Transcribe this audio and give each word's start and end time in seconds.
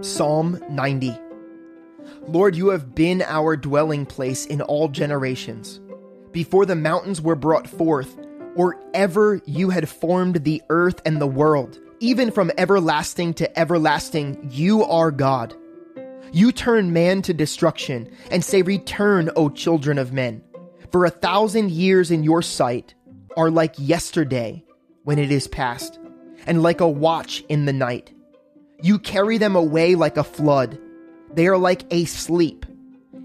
Psalm 0.00 0.58
90 0.70 1.18
Lord, 2.26 2.56
you 2.56 2.68
have 2.68 2.94
been 2.94 3.20
our 3.20 3.58
dwelling 3.58 4.06
place 4.06 4.46
in 4.46 4.62
all 4.62 4.88
generations. 4.88 5.82
Before 6.32 6.64
the 6.64 6.76
mountains 6.76 7.20
were 7.20 7.34
brought 7.34 7.68
forth, 7.68 8.16
or 8.56 8.80
ever 8.94 9.42
you 9.44 9.68
had 9.68 9.86
formed 9.86 10.44
the 10.44 10.62
earth 10.70 11.02
and 11.04 11.20
the 11.20 11.26
world, 11.26 11.78
even 12.00 12.30
from 12.30 12.50
everlasting 12.56 13.34
to 13.34 13.58
everlasting, 13.58 14.48
you 14.50 14.82
are 14.84 15.10
God. 15.10 15.54
You 16.32 16.52
turn 16.52 16.92
man 16.92 17.20
to 17.22 17.34
destruction 17.34 18.10
and 18.30 18.42
say, 18.42 18.62
Return, 18.62 19.30
O 19.36 19.50
children 19.50 19.98
of 19.98 20.14
men. 20.14 20.42
For 20.90 21.04
a 21.04 21.10
thousand 21.10 21.70
years 21.70 22.10
in 22.10 22.24
your 22.24 22.40
sight 22.40 22.94
are 23.36 23.50
like 23.50 23.74
yesterday 23.76 24.64
when 25.04 25.18
it 25.18 25.30
is 25.30 25.46
past, 25.48 25.98
and 26.46 26.62
like 26.62 26.80
a 26.80 26.88
watch 26.88 27.44
in 27.48 27.64
the 27.64 27.72
night. 27.72 28.12
You 28.82 28.98
carry 28.98 29.38
them 29.38 29.56
away 29.56 29.94
like 29.94 30.16
a 30.16 30.24
flood. 30.24 30.78
They 31.32 31.46
are 31.46 31.58
like 31.58 31.84
a 31.90 32.04
sleep. 32.04 32.66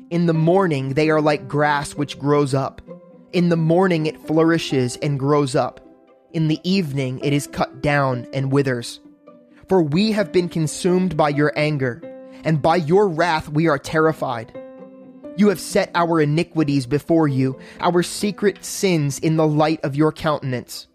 In 0.10 0.26
the 0.26 0.34
morning, 0.34 0.94
they 0.96 1.10
are 1.10 1.22
like 1.22 1.48
grass 1.48 1.96
which 1.96 2.20
grows 2.20 2.54
up. 2.54 2.82
In 3.32 3.50
the 3.50 3.58
morning, 3.58 4.06
it 4.06 4.26
flourishes 4.26 4.98
and 4.98 5.20
grows 5.20 5.56
up. 5.56 5.80
In 6.34 6.48
the 6.48 6.60
evening, 6.64 7.20
it 7.24 7.34
is 7.34 7.48
cut 7.48 7.82
down 7.82 8.28
and 8.34 8.52
withers. 8.52 9.00
For 9.68 9.82
we 9.82 10.12
have 10.14 10.32
been 10.32 10.50
consumed 10.50 11.16
by 11.16 11.30
your 11.30 11.54
anger, 11.56 12.02
and 12.44 12.62
by 12.62 12.78
your 12.78 13.08
wrath 13.08 13.50
we 13.50 13.68
are 13.68 13.78
terrified. 13.78 14.59
You 15.40 15.48
have 15.48 15.62
set 15.62 15.90
our 15.96 16.20
iniquities 16.20 16.86
before 16.86 17.30
you, 17.30 17.58
our 17.80 18.04
secret 18.04 18.66
sins 18.66 19.20
in 19.20 19.38
the 19.38 19.48
light 19.48 19.80
of 19.86 19.96
your 19.96 20.12
countenance. 20.12 20.90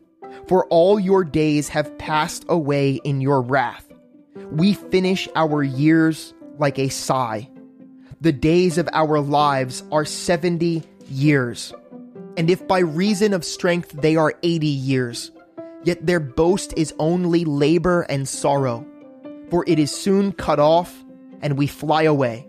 For 0.48 0.66
all 0.66 1.00
your 1.00 1.24
days 1.24 1.70
have 1.70 1.96
passed 1.96 2.44
away 2.50 3.00
in 3.04 3.22
your 3.22 3.40
wrath. 3.40 3.90
We 4.50 4.74
finish 4.74 5.30
our 5.34 5.62
years 5.62 6.34
like 6.58 6.78
a 6.78 6.90
sigh. 6.90 7.48
The 8.20 8.32
days 8.32 8.76
of 8.76 8.86
our 8.92 9.18
lives 9.18 9.82
are 9.90 10.04
70 10.04 10.82
years. 11.08 11.72
And 12.36 12.50
if 12.50 12.68
by 12.68 12.80
reason 12.80 13.32
of 13.32 13.46
strength 13.46 13.92
they 13.92 14.16
are 14.16 14.34
80 14.42 14.66
years, 14.66 15.30
yet 15.84 16.06
their 16.06 16.20
boast 16.20 16.74
is 16.76 16.92
only 16.98 17.46
labor 17.46 18.02
and 18.10 18.28
sorrow, 18.28 18.84
for 19.48 19.64
it 19.66 19.78
is 19.78 19.90
soon 19.90 20.32
cut 20.32 20.60
off 20.60 21.02
and 21.40 21.56
we 21.56 21.66
fly 21.66 22.02
away. 22.02 22.46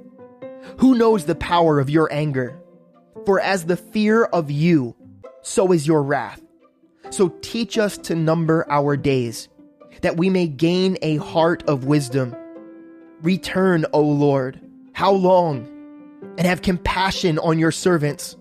Who 0.79 0.95
knows 0.95 1.25
the 1.25 1.35
power 1.35 1.79
of 1.79 1.89
your 1.89 2.11
anger? 2.11 2.59
For 3.25 3.39
as 3.39 3.65
the 3.65 3.77
fear 3.77 4.25
of 4.25 4.51
you, 4.51 4.95
so 5.41 5.71
is 5.71 5.87
your 5.87 6.03
wrath. 6.03 6.41
So 7.09 7.29
teach 7.41 7.77
us 7.77 7.97
to 7.99 8.15
number 8.15 8.65
our 8.69 8.97
days 8.97 9.47
that 10.01 10.17
we 10.17 10.29
may 10.29 10.47
gain 10.47 10.97
a 11.01 11.17
heart 11.17 11.63
of 11.67 11.85
wisdom. 11.85 12.35
Return, 13.21 13.85
O 13.93 14.01
Lord, 14.01 14.59
how 14.93 15.11
long? 15.11 15.71
And 16.37 16.45
have 16.45 16.61
compassion 16.61 17.39
on 17.39 17.59
your 17.59 17.71
servants. 17.71 18.35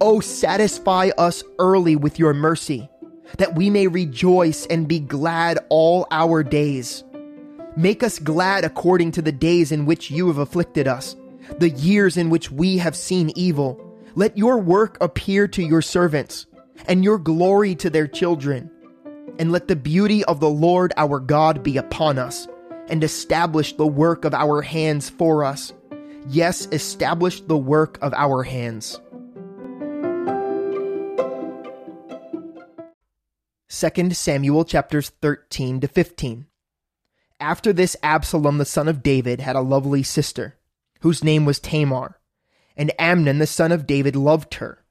O 0.00 0.20
satisfy 0.20 1.10
us 1.18 1.42
early 1.58 1.96
with 1.96 2.18
your 2.18 2.34
mercy, 2.34 2.88
that 3.38 3.54
we 3.54 3.70
may 3.70 3.86
rejoice 3.86 4.66
and 4.66 4.86
be 4.86 5.00
glad 5.00 5.58
all 5.70 6.06
our 6.10 6.42
days. 6.42 7.02
Make 7.76 8.02
us 8.02 8.18
glad 8.18 8.64
according 8.64 9.12
to 9.12 9.22
the 9.22 9.32
days 9.32 9.72
in 9.72 9.86
which 9.86 10.10
you 10.10 10.28
have 10.28 10.38
afflicted 10.38 10.86
us, 10.86 11.16
the 11.58 11.70
years 11.70 12.16
in 12.16 12.30
which 12.30 12.50
we 12.50 12.78
have 12.78 12.96
seen 12.96 13.32
evil. 13.36 13.80
Let 14.14 14.36
your 14.36 14.58
work 14.58 14.98
appear 15.00 15.48
to 15.48 15.62
your 15.62 15.82
servants, 15.82 16.46
and 16.86 17.04
your 17.04 17.18
glory 17.18 17.74
to 17.76 17.90
their 17.90 18.06
children 18.06 18.70
and 19.38 19.52
let 19.52 19.68
the 19.68 19.76
beauty 19.76 20.24
of 20.24 20.40
the 20.40 20.48
Lord 20.48 20.92
our 20.96 21.18
God 21.18 21.62
be 21.62 21.76
upon 21.76 22.18
us, 22.18 22.46
and 22.88 23.02
establish 23.02 23.72
the 23.74 23.86
work 23.86 24.24
of 24.24 24.34
our 24.34 24.62
hands 24.62 25.08
for 25.08 25.44
us. 25.44 25.72
Yes, 26.28 26.68
establish 26.70 27.40
the 27.40 27.56
work 27.56 27.98
of 28.02 28.12
our 28.14 28.42
hands. 28.42 29.00
2 33.68 34.10
Samuel 34.12 34.64
chapters 34.64 35.10
13 35.22 35.80
to 35.80 35.88
15. 35.88 36.46
After 37.40 37.72
this, 37.72 37.96
Absalom 38.02 38.58
the 38.58 38.64
son 38.64 38.86
of 38.86 39.02
David 39.02 39.40
had 39.40 39.56
a 39.56 39.60
lovely 39.60 40.02
sister, 40.02 40.56
whose 41.02 41.22
name 41.22 41.44
was 41.44 41.60
Tamar, 41.60 42.18
and 42.76 42.92
Amnon 42.98 43.38
the 43.38 43.46
son 43.46 43.72
of 43.72 43.86
David 43.86 44.16
loved 44.16 44.54
her. 44.54 44.84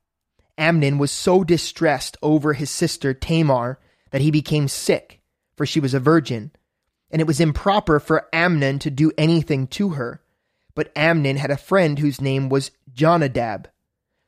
Amnon 0.57 0.97
was 0.97 1.11
so 1.11 1.43
distressed 1.43 2.17
over 2.21 2.53
his 2.53 2.69
sister 2.69 3.13
Tamar 3.13 3.79
that 4.11 4.21
he 4.21 4.29
became 4.29 4.67
sick, 4.67 5.21
for 5.55 5.65
she 5.65 5.79
was 5.79 5.93
a 5.93 5.99
virgin, 5.99 6.51
and 7.09 7.21
it 7.21 7.27
was 7.27 7.39
improper 7.39 7.99
for 7.99 8.27
Amnon 8.31 8.79
to 8.79 8.91
do 8.91 9.11
anything 9.17 9.67
to 9.67 9.89
her. 9.89 10.21
But 10.75 10.91
Amnon 10.95 11.37
had 11.37 11.51
a 11.51 11.57
friend 11.57 11.99
whose 11.99 12.21
name 12.21 12.49
was 12.49 12.71
Jonadab, 12.93 13.69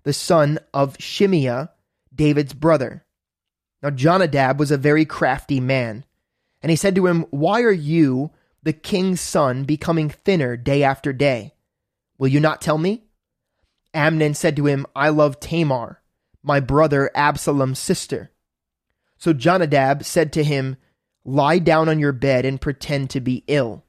the 0.04 0.14
son 0.14 0.60
of 0.74 0.98
Shimeah, 0.98 1.70
David's 2.14 2.54
brother. 2.54 3.06
Now 3.82 3.90
Jonadab 3.90 4.60
was 4.60 4.72
a 4.72 4.78
very 4.78 5.06
crafty 5.06 5.60
man, 5.60 6.06
and 6.62 6.70
he 6.70 6.76
said 6.76 6.96
to 6.96 7.08
him, 7.08 7.26
Why 7.30 7.62
are 7.62 7.72
you, 7.72 8.32
the 8.62 8.74
king's 8.74 9.22
son, 9.22 9.66
becoming 9.66 10.10
thinner 10.10 10.56
day 10.56 10.84
after 10.84 11.12
day? 11.12 11.53
Will 12.24 12.30
you 12.30 12.40
not 12.40 12.62
tell 12.62 12.78
me? 12.78 13.04
Amnon 13.94 14.34
said 14.34 14.56
to 14.56 14.66
him, 14.66 14.86
I 14.96 15.10
love 15.10 15.42
Tamar, 15.42 16.02
my 16.42 16.62
brother 16.62 17.12
Absalom's 17.14 17.80
sister. 17.80 18.32
So 19.18 19.34
Jonadab 19.34 20.06
said 20.06 20.32
to 20.32 20.44
him, 20.46 20.78
Lie 21.26 21.60
down 21.60 21.90
on 21.90 22.00
your 22.00 22.14
bed 22.14 22.46
and 22.46 22.62
pretend 22.62 23.10
to 23.10 23.20
be 23.20 23.44
ill. 23.48 23.84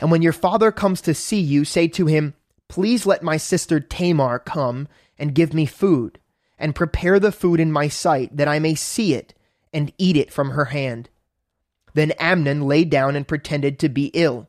And 0.00 0.10
when 0.10 0.22
your 0.22 0.32
father 0.32 0.72
comes 0.72 1.00
to 1.02 1.14
see 1.14 1.38
you, 1.38 1.64
say 1.64 1.86
to 1.86 2.06
him, 2.06 2.34
Please 2.66 3.06
let 3.06 3.22
my 3.22 3.36
sister 3.36 3.78
Tamar 3.78 4.40
come 4.40 4.88
and 5.16 5.32
give 5.32 5.54
me 5.54 5.64
food, 5.64 6.18
and 6.58 6.74
prepare 6.74 7.20
the 7.20 7.30
food 7.30 7.60
in 7.60 7.70
my 7.70 7.86
sight, 7.86 8.36
that 8.36 8.48
I 8.48 8.58
may 8.58 8.74
see 8.74 9.14
it 9.14 9.34
and 9.72 9.92
eat 9.98 10.16
it 10.16 10.32
from 10.32 10.50
her 10.50 10.64
hand. 10.64 11.10
Then 11.94 12.10
Amnon 12.18 12.62
lay 12.62 12.82
down 12.84 13.14
and 13.14 13.28
pretended 13.28 13.78
to 13.78 13.88
be 13.88 14.06
ill. 14.14 14.48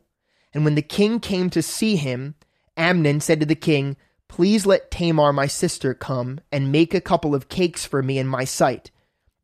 And 0.52 0.64
when 0.64 0.74
the 0.74 0.82
king 0.82 1.20
came 1.20 1.48
to 1.50 1.62
see 1.62 1.94
him, 1.94 2.34
Amnon 2.80 3.20
said 3.20 3.40
to 3.40 3.46
the 3.46 3.54
king, 3.54 3.98
Please 4.26 4.64
let 4.64 4.90
Tamar 4.90 5.34
my 5.34 5.46
sister 5.46 5.92
come 5.92 6.40
and 6.50 6.72
make 6.72 6.94
a 6.94 7.00
couple 7.00 7.34
of 7.34 7.50
cakes 7.50 7.84
for 7.84 8.02
me 8.02 8.18
in 8.18 8.26
my 8.26 8.44
sight 8.44 8.90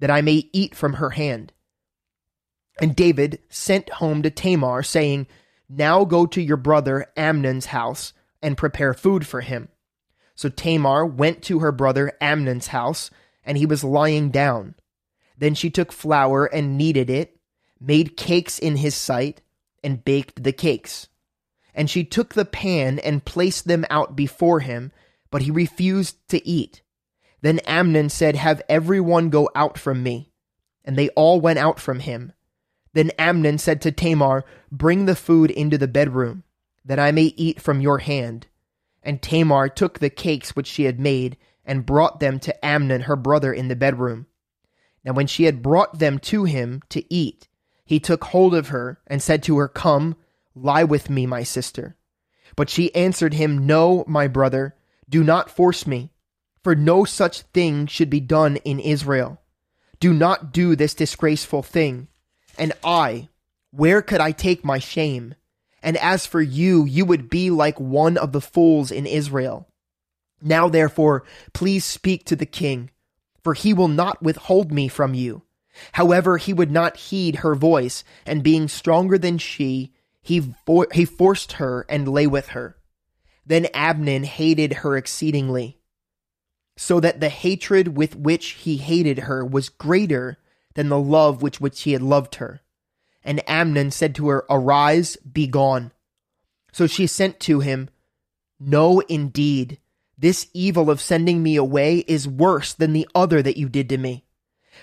that 0.01 0.11
I 0.11 0.23
may 0.23 0.49
eat 0.55 0.75
from 0.75 0.95
her 0.95 1.11
hand. 1.11 1.53
And 2.81 2.97
David 2.97 3.41
sent 3.51 3.91
home 3.91 4.23
to 4.23 4.31
Tamar, 4.31 4.83
saying, 4.83 5.27
Now 5.69 6.05
go 6.05 6.25
to 6.25 6.41
your 6.41 6.57
brother 6.57 7.07
Amnon's 7.15 7.67
house 7.67 8.15
and 8.41 8.57
prepare 8.57 8.95
food 8.95 9.27
for 9.27 9.43
him. 9.43 9.69
So 10.35 10.49
Tamar 10.49 11.05
went 11.05 11.43
to 11.45 11.59
her 11.59 11.73
brother 11.73 12.13
Amnon's 12.21 12.69
house, 12.69 13.11
and 13.45 13.59
he 13.59 13.67
was 13.67 13.85
lying 13.85 14.31
down. 14.31 14.75
Then 15.37 15.55
she 15.55 15.69
took 15.69 15.93
flour 15.93 16.47
and 16.47 16.79
kneaded 16.79 17.11
it, 17.11 17.39
made 17.79 18.17
cakes 18.17 18.59
in 18.59 18.77
his 18.77 18.95
sight, 18.95 19.43
and 19.85 20.05
baked 20.05 20.43
the 20.43 20.53
cakes. 20.53 21.09
And 21.77 21.89
she 21.91 22.03
took 22.03 22.35
the 22.35 22.47
pan 22.47 22.99
and 22.99 23.25
placed 23.25 23.69
them 23.69 23.85
out 23.91 24.17
before 24.17 24.61
him, 24.61 24.91
but 25.31 25.43
he 25.43 25.51
refused 25.51 26.17
to 26.31 26.45
eat. 26.49 26.81
Then 27.43 27.61
Amnon 27.61 28.09
said, 28.09 28.35
Have 28.35 28.63
everyone 28.69 29.29
go 29.29 29.51
out 29.55 29.79
from 29.79 30.03
me. 30.03 30.33
And 30.85 30.97
they 30.97 31.11
all 31.11 31.41
went 31.41 31.59
out 31.59 31.79
from 31.79 32.01
him. 32.01 32.33
Then 32.95 33.11
Amnon 33.19 33.59
said 33.59 33.83
to 33.83 33.93
Tamar, 33.93 34.45
Bring 34.73 35.05
the 35.05 35.15
food 35.15 35.51
into 35.51 35.77
the 35.77 35.87
bedroom, 35.87 36.45
that 36.83 36.99
I 36.99 37.13
may 37.13 37.35
eat 37.37 37.61
from 37.61 37.83
your 37.83 37.99
hand. 37.99 38.47
And 39.03 39.21
Tamar 39.21 39.69
took 39.69 39.99
the 39.99 40.09
cakes 40.09 40.57
which 40.57 40.67
she 40.67 40.85
had 40.85 40.99
made, 40.99 41.37
and 41.63 41.85
brought 41.85 42.21
them 42.21 42.41
to 42.41 42.65
Amnon 42.65 43.03
her 43.03 43.17
brother 43.17 43.53
in 43.53 43.69
the 43.69 43.77
bedroom. 43.77 44.27
Now 45.05 45.13
when 45.13 45.27
she 45.27 45.45
had 45.45 45.63
brought 45.63 45.99
them 45.99 46.19
to 46.21 46.45
him 46.45 46.83
to 46.89 47.05
eat, 47.13 47.49
he 47.85 48.01
took 48.01 48.25
hold 48.25 48.55
of 48.55 48.69
her, 48.69 48.99
and 49.07 49.23
said 49.23 49.43
to 49.43 49.59
her, 49.59 49.69
Come, 49.69 50.17
lie 50.57 50.85
with 50.85 51.09
me, 51.09 51.27
my 51.27 51.45
sister. 51.45 51.97
But 52.57 52.69
she 52.69 52.93
answered 52.95 53.35
him, 53.35 53.67
No, 53.67 54.05
my 54.09 54.27
brother, 54.27 54.75
do 55.09 55.23
not 55.23 55.51
force 55.51 55.87
me 55.87 56.11
for 56.67 56.75
no 56.75 57.05
such 57.05 57.43
thing 57.43 57.87
should 57.87 58.11
be 58.11 58.19
done 58.19 58.57
in 58.65 58.81
Israel. 58.81 59.41
Do 60.01 60.13
not 60.13 60.53
do 60.53 60.75
this 60.75 60.95
disgraceful 60.95 61.63
thing. 61.63 62.09
And 62.59 62.73
I, 62.83 63.29
where 63.71 64.03
could 64.03 64.21
I 64.21 64.33
take 64.33 64.65
my 64.65 64.81
shame? 64.81 65.37
And 65.81 65.97
as 65.99 66.27
for 66.27 66.43
you, 66.43 66.85
you 66.85 67.05
would 67.05 67.31
be 67.31 67.51
like 67.51 67.79
one 67.79 68.17
of 68.17 68.33
the 68.33 68.41
fools 68.41 68.91
in 68.91 69.07
Israel. 69.07 69.69
Now 70.43 70.69
therefore, 70.69 71.23
please 71.53 71.85
speak 71.85 72.25
to 72.25 72.35
the 72.35 72.47
king, 72.47 72.91
for 73.45 73.55
he 73.55 73.73
will 73.73 73.87
not 73.87 74.21
withhold 74.21 74.73
me 74.73 74.89
from 74.89 75.15
you. 75.15 75.43
However, 75.93 76.37
he 76.37 76.53
would 76.53 76.73
not 76.73 76.97
heed 76.97 77.37
her 77.37 77.55
voice, 77.55 78.03
and 78.27 78.43
being 78.43 78.67
stronger 78.67 79.19
than 79.19 79.39
she, 79.39 79.93
he, 80.27 80.41
vo- 80.67 80.87
he 80.93 81.05
forced 81.05 81.53
her 81.53 81.87
and 81.89 82.09
lay 82.09 82.27
with 82.27 82.49
her. 82.49 82.77
Then 83.47 83.67
Amnon 83.67 84.25
hated 84.25 84.73
her 84.75 84.97
exceedingly 84.97 85.79
so 86.77 87.01
that 87.01 87.21
the 87.21 87.29
hatred 87.29 87.97
with 87.97 88.17
which 88.17 88.49
he 88.51 88.77
hated 88.77 89.21
her 89.21 89.45
was 89.45 89.69
greater 89.69 90.39
than 90.75 90.89
the 90.89 90.99
love 90.99 91.43
which 91.43 91.61
which 91.61 91.83
he 91.83 91.93
had 91.93 92.03
loved 92.03 92.37
her. 92.37 92.61
And 93.25 93.49
Amnon 93.49 93.91
said 93.91 94.15
to 94.17 94.29
her, 94.29 94.45
Arise, 94.51 95.17
be 95.17 95.47
gone. 95.47 95.93
So 96.73 96.87
she 96.87 97.07
sent 97.07 97.41
to 97.41 97.61
him, 97.61 97.89
No, 98.61 99.01
indeed, 99.09 99.79
this 100.19 100.49
evil 100.53 100.91
of 100.91 101.01
sending 101.01 101.43
me 101.43 101.57
away 101.57 101.99
is 102.07 102.29
worse 102.29 102.73
than 102.73 102.93
the 102.93 103.09
other 103.15 103.43
that 103.43 103.57
you 103.57 103.69
did 103.69 103.89
to 103.89 103.99
me. 103.99 104.25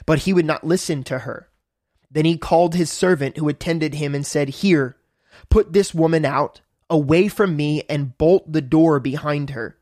But 0.06 0.20
he 0.20 0.34
would 0.34 0.46
not 0.46 0.64
listen 0.64 1.04
to 1.04 1.20
her. 1.20 1.50
Then 2.10 2.26
he 2.26 2.38
called 2.38 2.76
his 2.76 2.92
servant 2.92 3.38
who 3.38 3.50
attended 3.50 3.96
him 3.96 4.16
and 4.16 4.26
said, 4.26 4.50
Here, 4.50 4.98
put 5.50 5.74
this 5.74 5.94
woman 5.94 6.26
out, 6.26 6.62
away 6.90 7.28
from 7.28 7.56
me, 7.56 7.84
and 7.90 8.18
bolt 8.18 8.52
the 8.52 8.62
door 8.62 9.00
behind 9.00 9.52
her. 9.52 9.78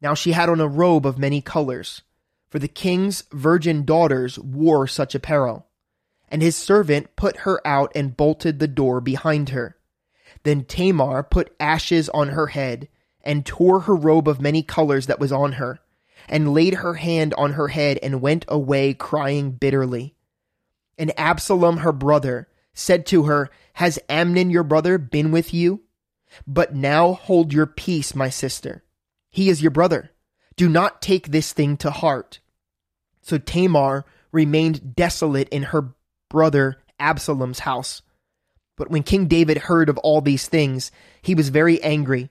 Now 0.00 0.14
she 0.14 0.32
had 0.32 0.48
on 0.48 0.60
a 0.60 0.68
robe 0.68 1.06
of 1.06 1.18
many 1.18 1.40
colors, 1.40 2.02
for 2.50 2.58
the 2.58 2.68
king's 2.68 3.24
virgin 3.32 3.84
daughters 3.84 4.38
wore 4.38 4.86
such 4.86 5.14
apparel. 5.14 5.66
And 6.28 6.42
his 6.42 6.56
servant 6.56 7.16
put 7.16 7.38
her 7.38 7.64
out 7.66 7.92
and 7.94 8.16
bolted 8.16 8.58
the 8.58 8.68
door 8.68 9.00
behind 9.00 9.50
her. 9.50 9.76
Then 10.42 10.64
Tamar 10.64 11.22
put 11.22 11.54
ashes 11.58 12.08
on 12.10 12.28
her 12.28 12.48
head, 12.48 12.88
and 13.22 13.46
tore 13.46 13.80
her 13.80 13.94
robe 13.94 14.28
of 14.28 14.40
many 14.40 14.62
colors 14.62 15.06
that 15.06 15.20
was 15.20 15.32
on 15.32 15.52
her, 15.52 15.80
and 16.28 16.52
laid 16.52 16.74
her 16.74 16.94
hand 16.94 17.34
on 17.34 17.52
her 17.52 17.68
head, 17.68 17.98
and 18.02 18.20
went 18.20 18.44
away 18.48 18.94
crying 18.94 19.52
bitterly. 19.52 20.14
And 20.98 21.18
Absalom 21.18 21.78
her 21.78 21.92
brother 21.92 22.48
said 22.74 23.06
to 23.06 23.24
her, 23.24 23.50
Has 23.74 23.98
Amnon 24.08 24.50
your 24.50 24.62
brother 24.62 24.98
been 24.98 25.30
with 25.30 25.52
you? 25.52 25.82
But 26.46 26.74
now 26.74 27.12
hold 27.12 27.52
your 27.52 27.66
peace, 27.66 28.14
my 28.14 28.28
sister. 28.28 28.84
He 29.30 29.48
is 29.48 29.62
your 29.62 29.70
brother. 29.70 30.10
Do 30.56 30.68
not 30.68 31.02
take 31.02 31.28
this 31.28 31.52
thing 31.52 31.76
to 31.78 31.90
heart. 31.90 32.40
So 33.22 33.38
Tamar 33.38 34.04
remained 34.30 34.94
desolate 34.94 35.48
in 35.48 35.64
her 35.64 35.94
brother 36.28 36.82
Absalom's 37.00 37.60
house. 37.60 38.02
But 38.76 38.90
when 38.90 39.02
King 39.02 39.26
David 39.26 39.58
heard 39.58 39.88
of 39.88 39.98
all 39.98 40.20
these 40.20 40.48
things, 40.48 40.90
he 41.22 41.34
was 41.34 41.48
very 41.48 41.82
angry. 41.82 42.30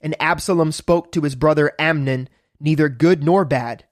And 0.00 0.14
Absalom 0.20 0.72
spoke 0.72 1.10
to 1.12 1.22
his 1.22 1.34
brother 1.34 1.72
Amnon, 1.78 2.28
neither 2.60 2.88
good 2.88 3.24
nor 3.24 3.44
bad. 3.44 3.84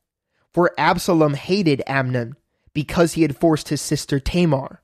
For 0.52 0.72
Absalom 0.78 1.34
hated 1.34 1.82
Amnon, 1.86 2.36
because 2.72 3.14
he 3.14 3.22
had 3.22 3.36
forced 3.36 3.70
his 3.70 3.80
sister 3.80 4.20
Tamar. 4.20 4.82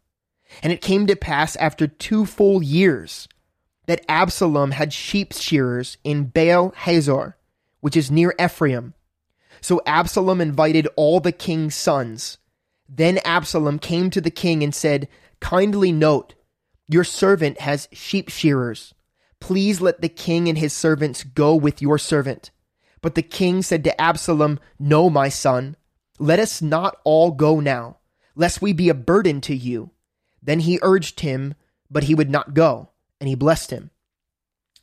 And 0.62 0.72
it 0.72 0.80
came 0.80 1.06
to 1.06 1.16
pass 1.16 1.56
after 1.56 1.86
two 1.86 2.26
full 2.26 2.62
years 2.62 3.28
that 3.86 4.04
Absalom 4.08 4.72
had 4.72 4.92
sheep 4.92 5.32
shearers 5.32 5.96
in 6.04 6.26
Baal 6.26 6.72
Hazor, 6.76 7.36
which 7.80 7.96
is 7.96 8.10
near 8.10 8.34
Ephraim. 8.40 8.94
So 9.60 9.80
Absalom 9.86 10.40
invited 10.40 10.88
all 10.96 11.20
the 11.20 11.32
king's 11.32 11.74
sons. 11.74 12.38
Then 12.88 13.18
Absalom 13.24 13.78
came 13.78 14.10
to 14.10 14.20
the 14.20 14.30
king 14.30 14.62
and 14.62 14.74
said, 14.74 15.08
Kindly 15.40 15.92
note, 15.92 16.34
your 16.88 17.04
servant 17.04 17.60
has 17.60 17.88
sheep 17.92 18.28
shearers. 18.28 18.94
Please 19.40 19.80
let 19.80 20.00
the 20.00 20.08
king 20.08 20.48
and 20.48 20.58
his 20.58 20.72
servants 20.72 21.24
go 21.24 21.54
with 21.54 21.80
your 21.80 21.98
servant. 21.98 22.50
But 23.00 23.14
the 23.14 23.22
king 23.22 23.62
said 23.62 23.82
to 23.84 24.00
Absalom, 24.00 24.60
No, 24.78 25.10
my 25.10 25.28
son, 25.28 25.76
let 26.18 26.38
us 26.38 26.62
not 26.62 26.96
all 27.04 27.32
go 27.32 27.58
now, 27.58 27.98
lest 28.36 28.62
we 28.62 28.72
be 28.72 28.88
a 28.88 28.94
burden 28.94 29.40
to 29.42 29.54
you. 29.54 29.90
Then 30.42 30.60
he 30.60 30.78
urged 30.82 31.20
him, 31.20 31.54
but 31.90 32.04
he 32.04 32.14
would 32.14 32.30
not 32.30 32.54
go, 32.54 32.90
and 33.20 33.28
he 33.28 33.34
blessed 33.34 33.70
him. 33.70 33.90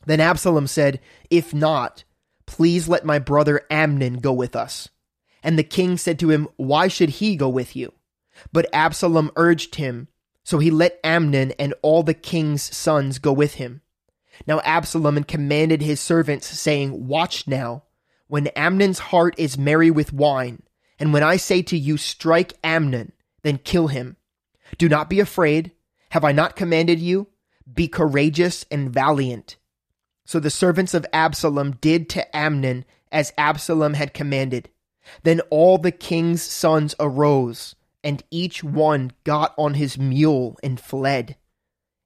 Then 0.06 0.20
Absalom 0.20 0.68
said, 0.68 1.00
If 1.30 1.54
not, 1.54 2.04
please 2.46 2.88
let 2.88 3.06
my 3.06 3.20
brother 3.20 3.62
Amnon 3.70 4.20
go 4.20 4.32
with 4.32 4.56
us. 4.56 4.90
And 5.44 5.58
the 5.58 5.64
king 5.64 5.98
said 5.98 6.20
to 6.20 6.30
him, 6.30 6.48
Why 6.58 6.88
should 6.88 7.10
he 7.10 7.36
go 7.36 7.50
with 7.50 7.76
you? 7.76 7.94
But 8.54 8.70
Absalom 8.74 9.32
urged 9.36 9.76
him, 9.76 10.08
so 10.44 10.60
he 10.60 10.72
let 10.72 11.00
Amnon 11.04 11.52
and 11.60 11.74
all 11.82 12.04
the 12.04 12.14
king's 12.14 12.64
sons 12.76 13.20
go 13.20 13.34
with 13.34 13.56
him. 13.56 13.82
Now 14.48 14.62
Absalom 14.62 15.24
commanded 15.26 15.82
his 15.82 16.00
servants, 16.00 16.48
saying, 16.48 17.08
Watch 17.08 17.48
now, 17.48 17.84
when 18.28 18.48
Amnon's 18.48 19.00
heart 19.00 19.36
is 19.38 19.58
merry 19.58 19.92
with 19.92 20.14
wine, 20.14 20.64
and 20.98 21.14
when 21.14 21.24
I 21.24 21.38
say 21.38 21.62
to 21.64 21.78
you, 21.78 21.98
Strike 21.98 22.54
Amnon, 22.64 23.12
then 23.44 23.58
kill 23.58 23.88
him. 23.88 24.18
Do 24.77 24.88
not 24.88 25.10
be 25.10 25.19
afraid. 25.19 25.71
Have 26.12 26.24
I 26.24 26.31
not 26.31 26.56
commanded 26.56 27.00
you? 27.00 27.27
Be 27.71 27.88
courageous 27.88 28.66
and 28.71 28.89
valiant. 28.89 29.57
So 30.25 30.39
the 30.39 30.50
servants 30.50 30.94
of 30.94 31.06
Absalom 31.12 31.77
did 31.81 32.10
to 32.10 32.36
Amnon 32.36 32.86
as 33.12 33.33
Absalom 33.38 33.95
had 33.95 34.13
commanded. 34.13 34.69
Then 35.24 35.42
all 35.50 35.77
the 35.77 35.92
king's 35.92 36.44
sons 36.44 36.94
arose, 37.00 37.75
and 38.04 38.24
each 38.30 38.63
one 38.63 39.12
got 39.24 39.54
on 39.57 39.74
his 39.74 39.98
mule 39.98 40.57
and 40.62 40.80
fled. 40.80 41.36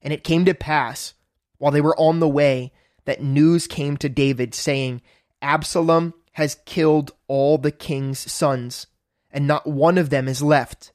And 0.01 0.13
it 0.13 0.23
came 0.23 0.45
to 0.45 0.53
pass, 0.53 1.13
while 1.57 1.71
they 1.71 1.81
were 1.81 1.99
on 1.99 2.19
the 2.19 2.27
way, 2.27 2.71
that 3.05 3.21
news 3.21 3.67
came 3.67 3.97
to 3.97 4.09
David, 4.09 4.55
saying, 4.55 5.01
Absalom 5.41 6.13
has 6.33 6.57
killed 6.65 7.11
all 7.27 7.57
the 7.57 7.71
king's 7.71 8.31
sons, 8.31 8.87
and 9.31 9.45
not 9.45 9.67
one 9.67 9.97
of 9.97 10.09
them 10.09 10.27
is 10.27 10.41
left. 10.41 10.93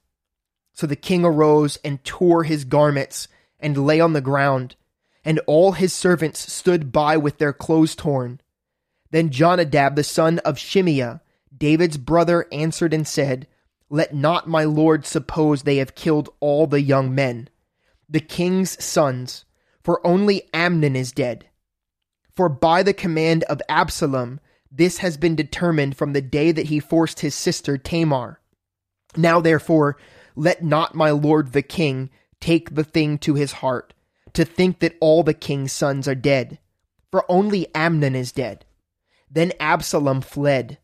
So 0.79 0.87
the 0.87 0.95
king 0.95 1.25
arose 1.25 1.77
and 1.83 2.01
tore 2.05 2.45
his 2.45 2.63
garments, 2.63 3.27
and 3.59 3.85
lay 3.85 3.99
on 3.99 4.13
the 4.13 4.21
ground 4.21 4.77
and 5.25 5.41
all 5.45 5.73
his 5.73 5.91
servants 5.91 6.49
stood 6.49 6.93
by 6.93 7.17
with 7.17 7.37
their 7.37 7.51
clothes 7.51 7.95
torn. 7.95 8.39
Then 9.11 9.29
Jonadab 9.29 9.97
the 9.97 10.05
son 10.05 10.39
of 10.39 10.55
Shimeah, 10.55 11.19
David's 11.55 11.97
brother, 11.97 12.47
answered 12.53 12.93
and 12.93 13.05
said, 13.05 13.45
Let 13.89 14.15
not 14.15 14.47
my 14.47 14.63
lord 14.63 15.05
suppose 15.05 15.63
they 15.63 15.75
have 15.75 15.95
killed 15.95 16.29
all 16.39 16.65
the 16.65 16.81
young 16.81 17.13
men, 17.13 17.49
the 18.07 18.21
king's 18.21 18.81
sons, 18.81 19.43
for 19.83 19.99
only 20.07 20.43
Amnon 20.53 20.95
is 20.95 21.11
dead. 21.11 21.49
For 22.31 22.47
by 22.47 22.83
the 22.83 22.93
command 22.93 23.43
of 23.49 23.61
Absalom, 23.67 24.39
this 24.71 24.99
has 24.99 25.17
been 25.17 25.35
determined 25.35 25.97
from 25.97 26.13
the 26.13 26.21
day 26.21 26.53
that 26.53 26.67
he 26.67 26.79
forced 26.79 27.19
his 27.19 27.35
sister 27.35 27.77
Tamar. 27.77 28.39
Now 29.17 29.41
therefore, 29.41 29.97
let 30.39 30.63
not 30.63 30.95
my 30.95 31.11
lord 31.11 31.51
the 31.51 31.61
king 31.61 32.09
take 32.39 32.73
the 32.73 32.83
thing 32.83 33.17
to 33.17 33.35
his 33.35 33.51
heart 33.53 33.93
to 34.33 34.45
think 34.45 34.79
that 34.79 34.95
all 34.99 35.23
the 35.23 35.33
king's 35.33 35.73
sons 35.73 36.07
are 36.07 36.15
dead, 36.15 36.59
for 37.11 37.25
only 37.29 37.73
Amnon 37.73 38.15
is 38.15 38.31
dead. 38.31 38.65
Then 39.29 39.53
Absalom 39.59 40.21
fled. 40.21 40.77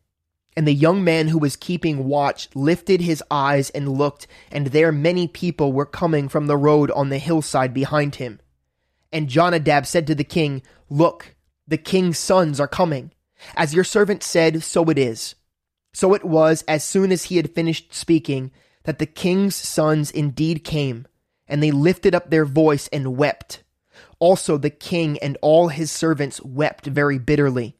And 0.56 0.66
the 0.66 0.74
young 0.74 1.04
man 1.04 1.28
who 1.28 1.38
was 1.38 1.54
keeping 1.54 2.06
watch 2.06 2.48
lifted 2.54 3.02
his 3.02 3.22
eyes 3.30 3.68
and 3.70 3.88
looked, 3.88 4.26
and 4.50 4.68
there 4.68 4.90
many 4.90 5.28
people 5.28 5.72
were 5.72 5.84
coming 5.84 6.28
from 6.28 6.46
the 6.46 6.56
road 6.56 6.90
on 6.92 7.10
the 7.10 7.18
hillside 7.18 7.74
behind 7.74 8.16
him. 8.16 8.40
And 9.12 9.28
Jonadab 9.28 9.86
said 9.86 10.06
to 10.06 10.14
the 10.14 10.24
king, 10.24 10.62
Look, 10.88 11.34
the 11.68 11.76
king's 11.76 12.18
sons 12.18 12.58
are 12.58 12.68
coming. 12.68 13.12
As 13.54 13.74
your 13.74 13.84
servant 13.84 14.22
said, 14.22 14.62
so 14.62 14.84
it 14.88 14.98
is. 14.98 15.34
So 15.92 16.14
it 16.14 16.24
was, 16.24 16.64
as 16.66 16.84
soon 16.84 17.12
as 17.12 17.24
he 17.24 17.36
had 17.36 17.54
finished 17.54 17.92
speaking, 17.92 18.50
that 18.86 19.00
the 19.00 19.06
king's 19.06 19.56
sons 19.56 20.12
indeed 20.12 20.62
came 20.62 21.06
and 21.48 21.60
they 21.60 21.72
lifted 21.72 22.14
up 22.14 22.30
their 22.30 22.44
voice 22.44 22.88
and 22.88 23.16
wept. 23.16 23.64
Also 24.20 24.56
the 24.56 24.70
king 24.70 25.18
and 25.18 25.36
all 25.42 25.68
his 25.68 25.90
servants 25.90 26.40
wept 26.42 26.86
very 26.86 27.18
bitterly. 27.18 27.76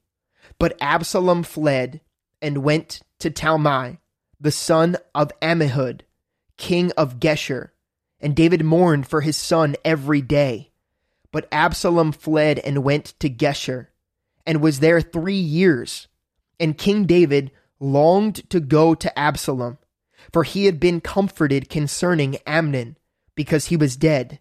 But 0.58 0.76
Absalom 0.80 1.44
fled 1.44 2.00
and 2.42 2.58
went 2.58 3.00
to 3.20 3.30
Talmai, 3.30 3.98
the 4.40 4.50
son 4.50 4.96
of 5.14 5.30
Ammihud, 5.40 6.00
king 6.56 6.90
of 6.96 7.20
Geshur, 7.20 7.70
and 8.20 8.34
David 8.34 8.64
mourned 8.64 9.06
for 9.06 9.20
his 9.20 9.36
son 9.36 9.76
every 9.84 10.20
day. 10.20 10.72
But 11.30 11.48
Absalom 11.52 12.12
fled 12.12 12.58
and 12.58 12.82
went 12.82 13.14
to 13.20 13.30
Geshur, 13.30 13.88
and 14.44 14.60
was 14.60 14.80
there 14.80 15.00
three 15.00 15.34
years. 15.34 16.08
And 16.58 16.76
King 16.76 17.04
David 17.04 17.52
longed 17.78 18.48
to 18.50 18.58
go 18.58 18.94
to 18.94 19.18
Absalom, 19.18 19.78
for 20.32 20.44
he 20.44 20.66
had 20.66 20.80
been 20.80 21.00
comforted 21.00 21.68
concerning 21.68 22.36
Amnon 22.46 22.96
because 23.34 23.66
he 23.66 23.76
was 23.76 23.96
dead. 23.96 24.40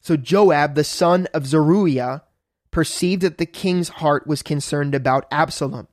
So 0.00 0.16
Joab, 0.16 0.74
the 0.74 0.84
son 0.84 1.26
of 1.34 1.46
Zeruiah, 1.46 2.24
perceived 2.70 3.22
that 3.22 3.38
the 3.38 3.46
king's 3.46 3.88
heart 3.88 4.26
was 4.26 4.42
concerned 4.42 4.94
about 4.94 5.26
Absalom. 5.30 5.88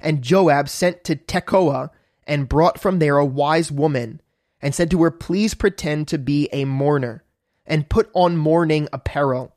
And 0.00 0.22
Joab 0.22 0.68
sent 0.68 1.04
to 1.04 1.16
Tekoa 1.16 1.90
and 2.26 2.48
brought 2.48 2.80
from 2.80 2.98
there 2.98 3.18
a 3.18 3.26
wise 3.26 3.70
woman 3.70 4.20
and 4.60 4.74
said 4.74 4.90
to 4.90 5.02
her, 5.02 5.10
Please 5.10 5.54
pretend 5.54 6.08
to 6.08 6.18
be 6.18 6.48
a 6.52 6.64
mourner 6.64 7.24
and 7.66 7.88
put 7.88 8.10
on 8.14 8.36
mourning 8.36 8.88
apparel. 8.92 9.54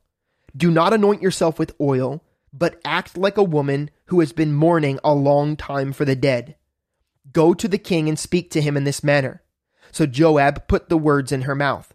Do 0.55 0.71
not 0.71 0.93
anoint 0.93 1.21
yourself 1.21 1.59
with 1.59 1.75
oil, 1.79 2.23
but 2.53 2.79
act 2.85 3.17
like 3.17 3.37
a 3.37 3.43
woman 3.43 3.89
who 4.05 4.19
has 4.19 4.31
been 4.31 4.53
mourning 4.53 4.99
a 5.03 5.13
long 5.13 5.55
time 5.55 5.91
for 5.91 6.05
the 6.05 6.15
dead. 6.15 6.55
Go 7.35 7.53
to 7.53 7.67
the 7.67 7.77
king 7.77 8.07
and 8.07 8.17
speak 8.17 8.49
to 8.51 8.61
him 8.61 8.77
in 8.77 8.85
this 8.85 9.03
manner. 9.03 9.43
So 9.91 10.05
Joab 10.05 10.69
put 10.69 10.87
the 10.87 10.97
words 10.97 11.33
in 11.33 11.41
her 11.41 11.53
mouth. 11.53 11.93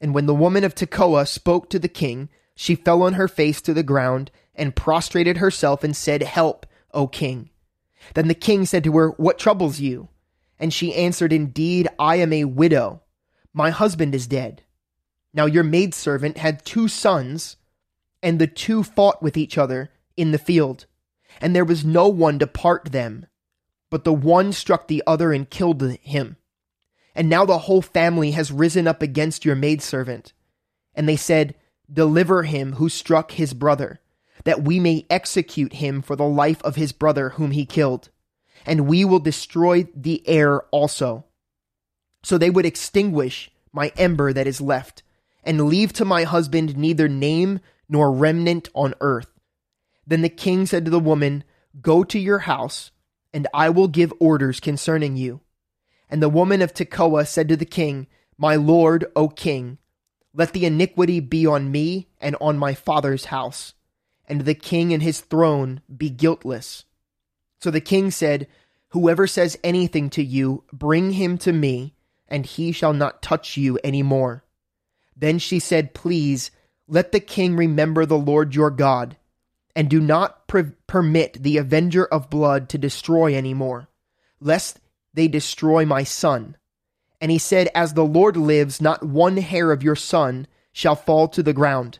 And 0.00 0.14
when 0.14 0.26
the 0.26 0.34
woman 0.34 0.62
of 0.62 0.76
Tekoa 0.76 1.26
spoke 1.26 1.68
to 1.70 1.80
the 1.80 1.88
king, 1.88 2.28
she 2.54 2.76
fell 2.76 3.02
on 3.02 3.14
her 3.14 3.26
face 3.26 3.60
to 3.62 3.74
the 3.74 3.82
ground 3.82 4.30
and 4.54 4.76
prostrated 4.76 5.38
herself 5.38 5.82
and 5.82 5.96
said, 5.96 6.22
Help, 6.22 6.66
O 6.94 7.08
king. 7.08 7.50
Then 8.14 8.28
the 8.28 8.34
king 8.34 8.64
said 8.64 8.84
to 8.84 8.96
her, 8.96 9.08
What 9.08 9.40
troubles 9.40 9.80
you? 9.80 10.08
And 10.56 10.72
she 10.72 10.94
answered, 10.94 11.32
Indeed, 11.32 11.88
I 11.98 12.16
am 12.16 12.32
a 12.32 12.44
widow. 12.44 13.02
My 13.52 13.70
husband 13.70 14.14
is 14.14 14.28
dead. 14.28 14.62
Now 15.34 15.46
your 15.46 15.64
maidservant 15.64 16.38
had 16.38 16.64
two 16.64 16.86
sons, 16.86 17.56
and 18.22 18.38
the 18.38 18.46
two 18.46 18.84
fought 18.84 19.20
with 19.20 19.36
each 19.36 19.58
other 19.58 19.90
in 20.16 20.30
the 20.30 20.38
field, 20.38 20.86
and 21.40 21.56
there 21.56 21.64
was 21.64 21.84
no 21.84 22.06
one 22.06 22.38
to 22.38 22.46
part 22.46 22.92
them. 22.92 23.26
But 23.90 24.04
the 24.04 24.12
one 24.12 24.52
struck 24.52 24.88
the 24.88 25.02
other 25.06 25.32
and 25.32 25.48
killed 25.48 25.82
him. 25.82 26.36
And 27.14 27.28
now 27.28 27.44
the 27.44 27.58
whole 27.58 27.82
family 27.82 28.32
has 28.32 28.52
risen 28.52 28.86
up 28.86 29.00
against 29.00 29.44
your 29.44 29.56
maidservant. 29.56 30.32
And 30.94 31.08
they 31.08 31.16
said, 31.16 31.54
Deliver 31.92 32.42
him 32.42 32.74
who 32.74 32.88
struck 32.88 33.32
his 33.32 33.54
brother, 33.54 34.00
that 34.44 34.62
we 34.62 34.80
may 34.80 35.06
execute 35.08 35.74
him 35.74 36.02
for 36.02 36.16
the 36.16 36.26
life 36.26 36.60
of 36.62 36.76
his 36.76 36.92
brother 36.92 37.30
whom 37.30 37.52
he 37.52 37.64
killed. 37.64 38.10
And 38.64 38.88
we 38.88 39.04
will 39.04 39.20
destroy 39.20 39.86
the 39.94 40.26
heir 40.28 40.62
also. 40.72 41.24
So 42.22 42.36
they 42.36 42.50
would 42.50 42.66
extinguish 42.66 43.50
my 43.72 43.92
ember 43.96 44.32
that 44.32 44.46
is 44.46 44.60
left, 44.60 45.02
and 45.44 45.68
leave 45.68 45.92
to 45.92 46.04
my 46.04 46.24
husband 46.24 46.76
neither 46.76 47.08
name 47.08 47.60
nor 47.88 48.10
remnant 48.10 48.68
on 48.74 48.94
earth. 49.00 49.30
Then 50.06 50.22
the 50.22 50.28
king 50.28 50.66
said 50.66 50.84
to 50.84 50.90
the 50.90 50.98
woman, 50.98 51.44
Go 51.80 52.02
to 52.04 52.18
your 52.18 52.40
house, 52.40 52.90
and 53.32 53.46
I 53.52 53.70
will 53.70 53.88
give 53.88 54.12
orders 54.18 54.60
concerning 54.60 55.16
you. 55.16 55.40
And 56.08 56.22
the 56.22 56.28
woman 56.28 56.62
of 56.62 56.72
Tekoa 56.72 57.26
said 57.26 57.48
to 57.48 57.56
the 57.56 57.64
king, 57.64 58.06
My 58.38 58.56
lord, 58.56 59.06
O 59.16 59.28
king, 59.28 59.78
let 60.32 60.52
the 60.52 60.66
iniquity 60.66 61.20
be 61.20 61.46
on 61.46 61.70
me 61.72 62.08
and 62.20 62.36
on 62.40 62.58
my 62.58 62.74
father's 62.74 63.26
house, 63.26 63.74
and 64.28 64.42
the 64.42 64.54
king 64.54 64.92
and 64.92 65.02
his 65.02 65.20
throne 65.20 65.80
be 65.94 66.10
guiltless. 66.10 66.84
So 67.60 67.70
the 67.70 67.80
king 67.80 68.10
said, 68.10 68.46
Whoever 68.90 69.26
says 69.26 69.58
anything 69.64 70.10
to 70.10 70.22
you, 70.22 70.64
bring 70.72 71.12
him 71.12 71.38
to 71.38 71.52
me, 71.52 71.94
and 72.28 72.46
he 72.46 72.72
shall 72.72 72.92
not 72.92 73.22
touch 73.22 73.56
you 73.56 73.78
any 73.82 74.02
more. 74.02 74.44
Then 75.16 75.38
she 75.38 75.58
said, 75.58 75.94
Please, 75.94 76.50
let 76.86 77.12
the 77.12 77.20
king 77.20 77.56
remember 77.56 78.06
the 78.06 78.18
Lord 78.18 78.54
your 78.54 78.70
God, 78.70 79.16
and 79.76 79.90
do 79.90 80.00
not 80.00 80.48
per- 80.48 80.74
permit 80.86 81.34
the 81.34 81.58
avenger 81.58 82.06
of 82.06 82.30
blood 82.30 82.68
to 82.70 82.78
destroy 82.78 83.34
any 83.34 83.52
more, 83.52 83.88
lest 84.40 84.80
they 85.12 85.28
destroy 85.28 85.84
my 85.84 86.02
son. 86.02 86.56
And 87.20 87.30
he 87.30 87.38
said, 87.38 87.68
As 87.74 87.92
the 87.92 88.04
Lord 88.04 88.36
lives, 88.36 88.80
not 88.80 89.04
one 89.04 89.36
hair 89.36 89.70
of 89.70 89.82
your 89.82 89.94
son 89.94 90.46
shall 90.72 90.96
fall 90.96 91.28
to 91.28 91.42
the 91.42 91.52
ground. 91.52 91.98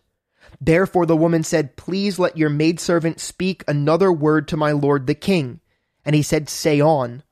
Therefore 0.61 1.05
the 1.05 1.17
woman 1.17 1.43
said, 1.43 1.77
Please 1.77 2.19
let 2.19 2.39
your 2.39 2.49
maidservant 2.49 3.21
speak 3.21 3.63
another 3.69 4.11
word 4.11 4.49
to 4.49 4.57
my 4.57 4.73
lord 4.73 5.07
the 5.07 5.15
king. 5.15 5.61
And 6.05 6.17
he 6.17 6.23
said, 6.23 6.49
Say 6.49 6.81
on. 6.81 7.23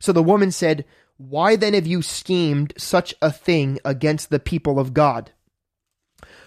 So 0.00 0.12
the 0.12 0.22
woman 0.22 0.50
said, 0.50 0.84
Why 1.16 1.54
then 1.54 1.74
have 1.74 1.86
you 1.86 2.02
schemed 2.02 2.72
such 2.76 3.14
a 3.22 3.30
thing 3.30 3.78
against 3.84 4.30
the 4.30 4.40
people 4.40 4.80
of 4.80 4.94
God? 4.94 5.32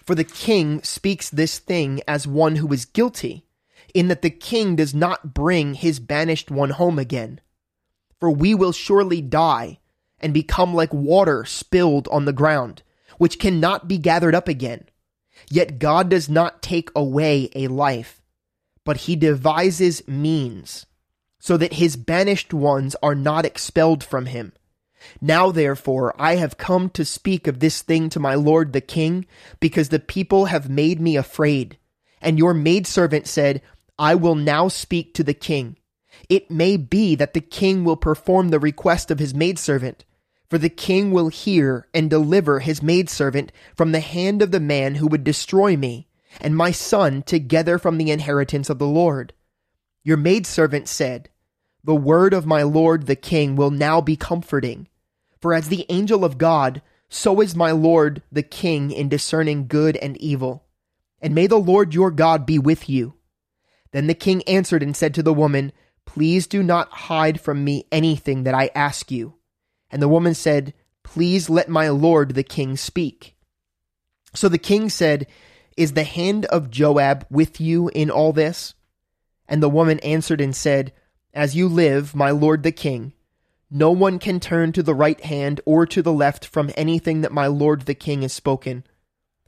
For 0.09 0.15
the 0.15 0.23
king 0.23 0.81
speaks 0.81 1.29
this 1.29 1.59
thing 1.59 2.01
as 2.07 2.25
one 2.25 2.55
who 2.55 2.73
is 2.73 2.85
guilty, 2.85 3.45
in 3.93 4.07
that 4.07 4.23
the 4.23 4.31
king 4.31 4.75
does 4.75 4.91
not 4.91 5.35
bring 5.35 5.75
his 5.75 5.99
banished 5.99 6.49
one 6.49 6.71
home 6.71 6.97
again. 6.97 7.41
For 8.19 8.31
we 8.31 8.55
will 8.55 8.71
surely 8.71 9.21
die 9.21 9.77
and 10.19 10.33
become 10.33 10.73
like 10.73 10.91
water 10.91 11.45
spilled 11.45 12.07
on 12.07 12.25
the 12.25 12.33
ground, 12.33 12.81
which 13.19 13.37
cannot 13.37 13.87
be 13.87 13.99
gathered 13.99 14.33
up 14.33 14.47
again. 14.47 14.89
Yet 15.47 15.77
God 15.77 16.09
does 16.09 16.27
not 16.27 16.63
take 16.63 16.89
away 16.95 17.51
a 17.53 17.67
life, 17.67 18.19
but 18.83 19.01
he 19.01 19.15
devises 19.15 20.07
means 20.07 20.87
so 21.37 21.55
that 21.55 21.73
his 21.73 21.95
banished 21.95 22.51
ones 22.51 22.95
are 23.03 23.13
not 23.13 23.45
expelled 23.45 24.03
from 24.03 24.25
him. 24.25 24.53
Now 25.21 25.51
therefore 25.51 26.13
I 26.19 26.35
have 26.35 26.57
come 26.57 26.89
to 26.91 27.05
speak 27.05 27.47
of 27.47 27.59
this 27.59 27.81
thing 27.81 28.09
to 28.09 28.19
my 28.19 28.35
lord 28.35 28.73
the 28.73 28.81
king, 28.81 29.25
because 29.59 29.89
the 29.89 29.99
people 29.99 30.45
have 30.45 30.69
made 30.69 30.99
me 30.99 31.15
afraid. 31.15 31.77
And 32.21 32.37
your 32.37 32.53
maidservant 32.53 33.27
said, 33.27 33.61
I 33.97 34.15
will 34.15 34.35
now 34.35 34.67
speak 34.67 35.13
to 35.15 35.23
the 35.23 35.33
king. 35.33 35.77
It 36.27 36.51
may 36.51 36.77
be 36.77 37.15
that 37.15 37.33
the 37.33 37.41
king 37.41 37.83
will 37.83 37.97
perform 37.97 38.49
the 38.49 38.59
request 38.59 39.11
of 39.11 39.19
his 39.19 39.33
maidservant, 39.33 40.05
for 40.49 40.57
the 40.57 40.69
king 40.69 41.11
will 41.11 41.29
hear 41.29 41.87
and 41.93 42.09
deliver 42.09 42.59
his 42.59 42.81
maidservant 42.81 43.51
from 43.75 43.91
the 43.91 43.99
hand 43.99 44.41
of 44.41 44.51
the 44.51 44.59
man 44.59 44.95
who 44.95 45.07
would 45.07 45.23
destroy 45.23 45.77
me, 45.77 46.07
and 46.41 46.55
my 46.57 46.71
son 46.71 47.21
together 47.21 47.77
from 47.77 47.97
the 47.97 48.11
inheritance 48.11 48.69
of 48.69 48.79
the 48.79 48.87
Lord. 48.87 49.33
Your 50.03 50.17
maidservant 50.17 50.87
said, 50.87 51.29
The 51.83 51.95
word 51.95 52.33
of 52.33 52.45
my 52.45 52.63
lord 52.63 53.05
the 53.05 53.15
king 53.15 53.55
will 53.55 53.71
now 53.71 54.01
be 54.01 54.15
comforting. 54.15 54.87
For 55.41 55.53
as 55.53 55.69
the 55.69 55.85
angel 55.89 56.25
of 56.25 56.37
God, 56.37 56.81
so 57.07 57.41
is 57.41 57.55
my 57.55 57.71
lord 57.71 58.21
the 58.31 58.43
king 58.43 58.91
in 58.91 59.09
discerning 59.09 59.67
good 59.67 59.97
and 59.97 60.17
evil. 60.17 60.65
And 61.21 61.35
may 61.35 61.47
the 61.47 61.57
Lord 61.57 61.93
your 61.93 62.11
God 62.11 62.45
be 62.45 62.59
with 62.59 62.89
you. 62.89 63.15
Then 63.91 64.07
the 64.07 64.13
king 64.13 64.43
answered 64.43 64.83
and 64.83 64.95
said 64.95 65.13
to 65.15 65.23
the 65.23 65.33
woman, 65.33 65.71
Please 66.05 66.47
do 66.47 66.63
not 66.63 66.91
hide 66.91 67.41
from 67.41 67.63
me 67.63 67.85
anything 67.91 68.43
that 68.43 68.53
I 68.53 68.71
ask 68.73 69.11
you. 69.11 69.35
And 69.89 70.01
the 70.01 70.07
woman 70.07 70.33
said, 70.33 70.73
Please 71.03 71.49
let 71.49 71.69
my 71.69 71.89
lord 71.89 72.35
the 72.35 72.43
king 72.43 72.77
speak. 72.77 73.35
So 74.33 74.47
the 74.47 74.57
king 74.57 74.89
said, 74.89 75.27
Is 75.75 75.93
the 75.93 76.03
hand 76.03 76.45
of 76.45 76.69
Joab 76.69 77.25
with 77.29 77.59
you 77.59 77.89
in 77.89 78.11
all 78.11 78.33
this? 78.33 78.75
And 79.47 79.63
the 79.63 79.69
woman 79.69 79.99
answered 79.99 80.41
and 80.41 80.55
said, 80.55 80.93
As 81.33 81.55
you 81.55 81.67
live, 81.67 82.15
my 82.15 82.29
lord 82.29 82.63
the 82.63 82.71
king, 82.71 83.13
no 83.71 83.91
one 83.91 84.19
can 84.19 84.39
turn 84.39 84.71
to 84.73 84.83
the 84.83 84.95
right 84.95 85.19
hand 85.21 85.61
or 85.65 85.85
to 85.85 86.01
the 86.01 86.13
left 86.13 86.45
from 86.45 86.71
anything 86.75 87.21
that 87.21 87.31
my 87.31 87.47
lord 87.47 87.81
the 87.81 87.93
king 87.93 88.23
has 88.23 88.33
spoken. 88.33 88.83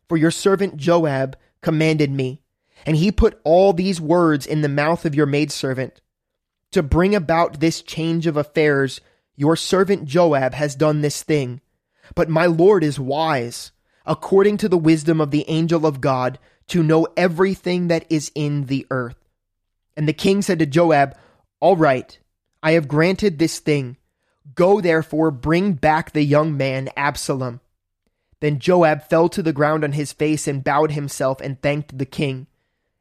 For 0.08 0.18
your 0.18 0.32
servant 0.32 0.78
Joab 0.78 1.38
commanded 1.62 2.12
me, 2.12 2.42
and 2.86 2.98
he 2.98 3.12
put 3.12 3.40
all 3.44 3.74
these 3.74 4.02
words 4.02 4.46
in 4.46 4.62
the 4.62 4.70
mouth 4.70 5.06
of 5.06 5.16
your 5.16 5.26
maidservant. 5.26 6.02
To 6.72 6.84
bring 6.84 7.16
about 7.16 7.60
this 7.60 7.82
change 7.82 8.28
of 8.28 8.38
affairs, 8.38 9.02
your 9.36 9.56
servant 9.56 10.06
Joab 10.06 10.54
has 10.54 10.76
done 10.76 11.02
this 11.02 11.24
thing. 11.24 11.62
But 12.16 12.30
my 12.30 12.46
Lord 12.46 12.84
is 12.84 13.00
wise, 13.00 13.72
according 14.06 14.58
to 14.58 14.70
the 14.70 14.78
wisdom 14.78 15.22
of 15.22 15.32
the 15.32 15.46
angel 15.48 15.86
of 15.86 16.02
God, 16.02 16.40
to 16.68 16.84
know 16.84 17.08
everything 17.18 17.88
that 17.88 18.06
is 18.10 18.32
in 18.36 18.66
the 18.66 18.86
earth. 18.92 19.16
And 19.96 20.08
the 20.08 20.14
king 20.14 20.42
said 20.42 20.60
to 20.60 20.66
Joab, 20.66 21.16
All 21.60 21.76
right, 21.76 22.18
I 22.64 22.74
have 22.74 22.88
granted 22.88 23.40
this 23.40 23.60
thing. 23.60 23.98
Go 24.56 24.82
therefore, 24.82 25.32
bring 25.32 25.74
back 25.74 26.12
the 26.12 26.24
young 26.24 26.58
man 26.58 26.90
Absalom. 26.98 27.62
Then 28.40 28.60
Joab 28.60 29.04
fell 29.04 29.30
to 29.30 29.44
the 29.44 29.54
ground 29.54 29.84
on 29.84 29.92
his 29.92 30.12
face 30.12 30.48
and 30.48 30.64
bowed 30.64 30.92
himself 30.92 31.40
and 31.42 31.62
thanked 31.62 31.98
the 31.98 32.06
king. 32.06 32.48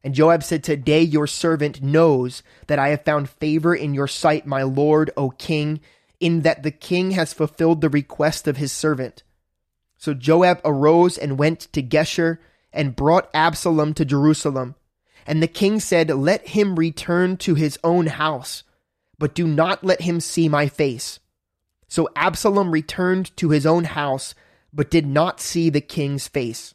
And 0.05 0.15
Joab 0.15 0.43
said, 0.43 0.63
Today 0.63 1.03
your 1.03 1.27
servant 1.27 1.83
knows 1.83 2.43
that 2.67 2.79
I 2.79 2.89
have 2.89 3.05
found 3.05 3.29
favor 3.29 3.75
in 3.75 3.95
your 3.95 4.07
sight, 4.07 4.47
my 4.47 4.63
lord, 4.63 5.11
O 5.17 5.31
king, 5.31 5.81
in 6.21 6.43
that 6.43 6.63
the 6.63 6.71
king 6.71 7.13
has 7.13 7.33
fulfilled 7.33 7.81
the 7.81 7.89
request 7.89 8.47
of 8.47 8.59
his 8.59 8.73
servant. 8.73 9.23
So 9.97 10.15
Joab 10.15 10.61
arose 10.65 11.19
and 11.19 11.39
went 11.39 11.61
to 11.73 11.83
Geshur 11.83 12.39
and 12.73 12.97
brought 12.97 13.31
Absalom 13.35 13.95
to 13.95 14.05
Jerusalem. 14.05 14.75
And 15.27 15.43
the 15.43 15.49
king 15.49 15.81
said, 15.81 16.11
Let 16.11 16.49
him 16.49 16.77
return 16.77 17.37
to 17.39 17.55
his 17.55 17.79
own 17.85 18.07
house, 18.07 18.63
but 19.19 19.35
do 19.35 19.47
not 19.47 19.85
let 19.85 20.03
him 20.03 20.21
see 20.21 20.49
my 20.49 20.67
face. 20.67 21.19
So 21.91 22.09
Absalom 22.15 22.71
returned 22.71 23.37
to 23.37 23.51
his 23.51 23.67
own 23.67 23.83
house, 23.83 24.37
but 24.73 24.93
did 24.93 25.07
not 25.07 25.41
see 25.41 25.69
the 25.69 25.81
king's 25.81 26.29
face. 26.29 26.73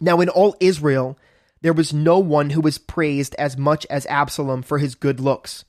Now 0.00 0.20
in 0.22 0.30
all 0.30 0.56
Israel, 0.60 1.18
there 1.60 1.74
was 1.74 1.92
no 1.92 2.18
one 2.18 2.50
who 2.50 2.62
was 2.62 2.78
praised 2.78 3.34
as 3.34 3.58
much 3.58 3.86
as 3.90 4.06
Absalom 4.06 4.62
for 4.62 4.78
his 4.78 4.94
good 4.94 5.20
looks. 5.20 5.66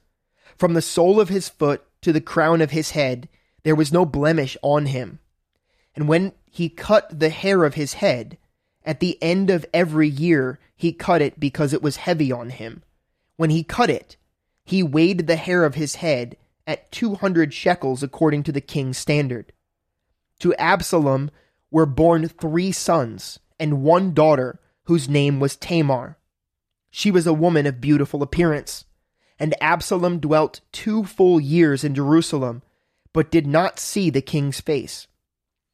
From 0.58 0.74
the 0.74 0.82
sole 0.82 1.20
of 1.20 1.28
his 1.28 1.50
foot 1.50 1.84
to 2.02 2.14
the 2.14 2.22
crown 2.22 2.62
of 2.62 2.72
his 2.72 2.92
head, 2.92 3.28
there 3.64 3.76
was 3.76 3.92
no 3.92 4.06
blemish 4.06 4.56
on 4.62 4.86
him. 4.86 5.20
And 5.94 6.08
when 6.08 6.32
he 6.50 6.70
cut 6.70 7.20
the 7.20 7.30
hair 7.30 7.66
of 7.66 7.74
his 7.74 7.96
head, 7.96 8.38
at 8.86 9.02
the 9.02 9.22
end 9.22 9.50
of 9.50 9.66
every 9.74 10.08
year 10.08 10.60
he 10.78 10.94
cut 10.94 11.22
it 11.22 11.42
because 11.42 11.74
it 11.74 11.82
was 11.82 11.98
heavy 11.98 12.32
on 12.32 12.52
him. 12.52 12.84
When 13.36 13.50
he 13.50 13.64
cut 13.64 13.90
it, 13.90 14.16
he 14.64 14.82
weighed 14.82 15.28
the 15.28 15.36
hair 15.36 15.66
of 15.66 15.76
his 15.76 15.96
head 15.96 16.38
at 16.68 16.92
two 16.92 17.16
hundred 17.16 17.54
shekels 17.54 18.04
according 18.04 18.44
to 18.44 18.52
the 18.52 18.62
king's 18.62 18.98
standard. 18.98 19.54
To 20.40 20.54
Absalom 20.56 21.32
were 21.72 21.86
born 21.86 22.28
three 22.28 22.72
sons 22.72 23.40
and 23.60 23.84
one 23.84 24.14
daughter 24.14 24.60
whose 24.84 25.10
name 25.10 25.40
was 25.40 25.56
Tamar. 25.56 26.18
She 26.92 27.12
was 27.12 27.28
a 27.28 27.34
woman 27.34 27.66
of 27.66 27.82
beautiful 27.82 28.24
appearance. 28.24 28.86
And 29.38 29.54
Absalom 29.60 30.20
dwelt 30.20 30.62
two 30.72 31.04
full 31.04 31.42
years 31.42 31.84
in 31.84 31.94
Jerusalem, 31.94 32.62
but 33.12 33.32
did 33.32 33.46
not 33.46 33.80
see 33.80 34.10
the 34.10 34.22
king's 34.22 34.62
face. 34.62 35.08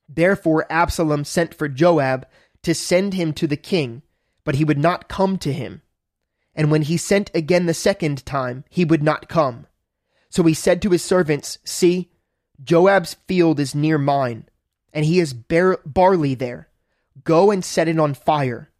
Therefore 0.09 0.65
Absalom 0.69 1.25
sent 1.25 1.53
for 1.53 1.67
Joab 1.67 2.27
to 2.63 2.73
send 2.73 3.13
him 3.13 3.33
to 3.33 3.47
the 3.47 3.57
king, 3.57 4.01
but 4.43 4.55
he 4.55 4.65
would 4.65 4.79
not 4.79 5.07
come 5.07 5.37
to 5.39 5.53
him. 5.53 5.83
And 6.55 6.71
when 6.71 6.81
he 6.81 6.97
sent 6.97 7.31
again 7.33 7.65
the 7.65 7.73
second 7.73 8.25
time, 8.25 8.65
he 8.69 8.83
would 8.83 9.03
not 9.03 9.29
come. 9.29 9.67
So 10.31 10.43
he 10.43 10.53
said 10.53 10.81
to 10.81 10.89
his 10.89 11.03
servants, 11.03 11.59
See, 11.65 12.09
Joab's 12.63 13.15
field 13.27 13.59
is 13.59 13.75
near 13.75 13.97
mine, 13.97 14.47
and 14.93 15.03
he 15.03 15.17
has 15.17 15.33
bar- 15.33 15.81
barley 15.85 16.35
there. 16.35 16.69
Go 17.25 17.51
and 17.51 17.63
set 17.63 17.89
it 17.89 17.99
on 17.99 18.13
fire. 18.13 18.71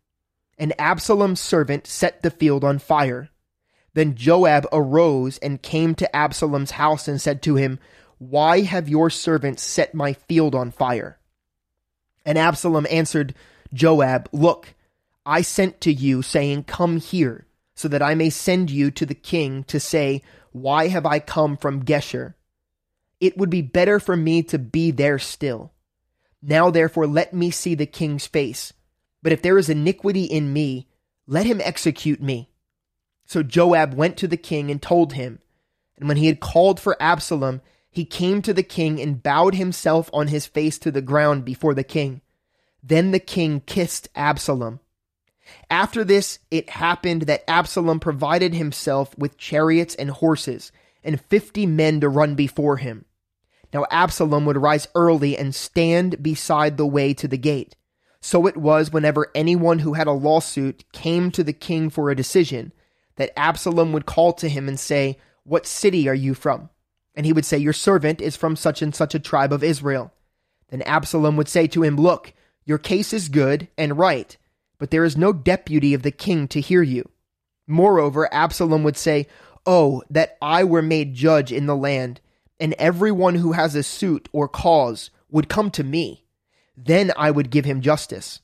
And 0.58 0.74
Absalom's 0.80 1.42
servant 1.42 1.88
set 1.88 2.22
the 2.22 2.32
field 2.32 2.64
on 2.64 2.80
fire. 2.80 3.30
Then 3.94 4.16
Joab 4.16 4.66
arose 4.72 5.38
and 5.40 5.62
came 5.62 5.94
to 5.96 6.16
Absalom's 6.16 6.72
house 6.72 7.10
and 7.10 7.20
said 7.20 7.42
to 7.44 7.56
him, 7.56 7.80
Why 8.18 8.62
have 8.62 8.88
your 8.88 9.10
servants 9.10 9.62
set 9.62 9.94
my 9.94 10.14
field 10.14 10.56
on 10.56 10.72
fire? 10.72 11.20
And 12.26 12.38
Absalom 12.38 12.88
answered 12.90 13.36
Joab, 13.74 14.30
Look, 14.32 14.74
I 15.26 15.42
sent 15.42 15.82
to 15.82 15.92
you, 15.92 16.22
saying, 16.22 16.64
Come 16.64 16.98
here, 16.98 17.46
so 17.82 17.88
that 17.88 18.04
I 18.04 18.14
may 18.14 18.30
send 18.30 18.70
you 18.70 18.92
to 18.92 19.06
the 19.06 19.16
king 19.16 19.64
to 19.66 19.80
say, 19.80 20.22
Why 20.52 20.88
have 20.88 21.06
I 21.06 21.20
come 21.20 21.58
from 21.58 21.84
Geshur? 21.84 22.36
It 23.20 23.38
would 23.38 23.50
be 23.50 23.64
better 23.64 24.00
for 24.00 24.16
me 24.16 24.44
to 24.44 24.60
be 24.60 24.92
there 24.92 25.20
still. 25.20 25.74
Now 26.42 26.70
therefore 26.70 27.08
let 27.08 27.34
me 27.34 27.50
see 27.50 27.76
the 27.76 27.86
king's 27.86 28.28
face. 28.28 28.74
But 29.24 29.32
if 29.32 29.42
there 29.42 29.58
is 29.58 29.70
iniquity 29.70 30.24
in 30.24 30.54
me, 30.54 30.88
let 31.28 31.46
him 31.46 31.62
execute 31.62 32.22
me. 32.22 32.50
So 33.26 33.44
Joab 33.44 33.94
went 33.94 34.18
to 34.18 34.28
the 34.28 34.38
king 34.38 34.70
and 34.70 34.82
told 34.82 35.14
him. 35.14 35.40
And 35.98 36.08
when 36.08 36.18
he 36.18 36.28
had 36.28 36.40
called 36.40 36.80
for 36.80 36.98
Absalom, 37.02 37.62
he 37.90 38.06
came 38.06 38.42
to 38.42 38.54
the 38.54 38.64
king 38.64 39.00
and 39.00 39.22
bowed 39.22 39.56
himself 39.56 40.10
on 40.14 40.28
his 40.28 40.46
face 40.46 40.78
to 40.80 40.92
the 40.92 41.02
ground 41.02 41.46
before 41.46 41.74
the 41.74 41.84
king. 41.84 42.22
Then 42.84 43.12
the 43.12 43.20
king 43.20 43.62
kissed 43.62 44.08
Absalom. 44.16 44.80
After 45.70 46.04
this, 46.04 46.40
it 46.50 46.70
happened 46.70 47.24
that 47.24 47.50
Absalom 47.50 48.00
provided 48.00 48.54
himself 48.54 49.18
with 49.18 49.38
chariots 49.38 49.96
and 49.96 50.10
horses, 50.10 50.72
and 51.04 51.20
fifty 51.20 51.66
men 51.66 52.00
to 52.02 52.10
run 52.10 52.36
before 52.36 52.78
him. 52.78 53.06
Now 53.74 53.86
Absalom 53.90 54.46
would 54.46 54.58
rise 54.58 54.88
early 54.96 55.38
and 55.38 55.56
stand 55.56 56.22
beside 56.22 56.78
the 56.78 56.86
way 56.86 57.14
to 57.16 57.28
the 57.28 57.38
gate. 57.38 57.76
So 58.22 58.46
it 58.46 58.58
was 58.58 58.92
whenever 58.92 59.32
anyone 59.34 59.80
who 59.80 59.94
had 59.94 60.08
a 60.08 60.12
lawsuit 60.12 60.84
came 60.92 61.32
to 61.32 61.44
the 61.44 61.54
king 61.54 61.90
for 61.90 62.10
a 62.10 62.16
decision, 62.16 62.72
that 63.16 63.38
Absalom 63.38 63.94
would 63.94 64.06
call 64.06 64.34
to 64.34 64.50
him 64.50 64.68
and 64.68 64.80
say, 64.80 65.18
What 65.44 65.66
city 65.66 66.08
are 66.08 66.16
you 66.16 66.34
from? 66.34 66.70
And 67.16 67.26
he 67.26 67.34
would 67.34 67.46
say, 67.46 67.58
Your 67.58 67.74
servant 67.74 68.22
is 68.22 68.36
from 68.36 68.56
such 68.56 68.82
and 68.82 68.94
such 68.94 69.16
a 69.16 69.20
tribe 69.20 69.52
of 69.52 69.64
Israel. 69.64 70.14
Then 70.70 70.82
Absalom 70.84 71.36
would 71.38 71.50
say 71.50 71.68
to 71.68 71.84
him, 71.84 71.98
Look, 71.98 72.34
your 72.64 72.78
case 72.78 73.12
is 73.12 73.28
good 73.28 73.68
and 73.78 73.98
right, 73.98 74.38
but 74.82 74.90
there 74.90 75.06
is 75.06 75.16
no 75.16 75.32
deputy 75.32 75.94
of 75.94 76.02
the 76.02 76.10
king 76.10 76.48
to 76.48 76.60
hear 76.60 76.82
you. 76.82 77.08
Moreover, 77.68 78.28
Absalom 78.34 78.82
would 78.82 78.98
say, 78.98 79.28
Oh, 79.64 80.02
that 80.10 80.40
I 80.42 80.64
were 80.64 80.82
made 80.82 81.14
judge 81.14 81.52
in 81.52 81.68
the 81.68 81.76
land, 81.76 82.20
and 82.60 82.74
everyone 82.80 83.36
who 83.36 83.52
has 83.52 83.76
a 83.76 83.84
suit 83.84 84.28
or 84.32 84.48
cause 84.48 85.12
would 85.30 85.48
come 85.48 85.70
to 85.70 85.84
me. 85.84 86.26
Then 86.76 87.12
I 87.16 87.30
would 87.30 87.52
give 87.52 87.64
him 87.64 87.82
justice. 87.82 88.40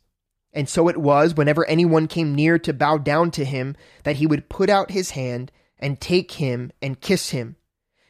And 0.53 0.69
so 0.69 0.87
it 0.87 0.97
was, 0.97 1.33
whenever 1.33 1.65
anyone 1.65 2.07
came 2.07 2.35
near 2.35 2.59
to 2.59 2.71
bow 2.71 2.99
down 2.99 3.31
to 3.31 3.43
him, 3.43 3.75
that 4.03 4.17
he 4.17 4.27
would 4.27 4.47
put 4.47 4.69
out 4.69 4.91
his 4.91 5.11
hand 5.11 5.51
and 5.79 5.99
take 5.99 6.33
him 6.33 6.71
and 6.83 7.01
kiss 7.01 7.31
him. 7.31 7.55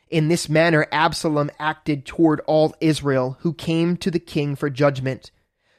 In 0.10 0.28
this 0.28 0.50
manner, 0.50 0.86
Absalom 0.92 1.50
acted 1.60 2.06
toward 2.06 2.42
all 2.42 2.76
Israel 2.82 3.38
who 3.40 3.54
came 3.54 3.96
to 3.96 4.12
the 4.12 4.20
king 4.20 4.58
for 4.58 4.70
judgment. 4.70 5.32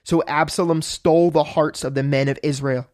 So 0.09 0.23
Absalom 0.27 0.81
stole 0.81 1.31
the 1.31 1.45
hearts 1.45 1.85
of 1.85 1.93
the 1.93 2.03
men 2.03 2.29
of 2.29 2.39
Israel. 2.43 2.87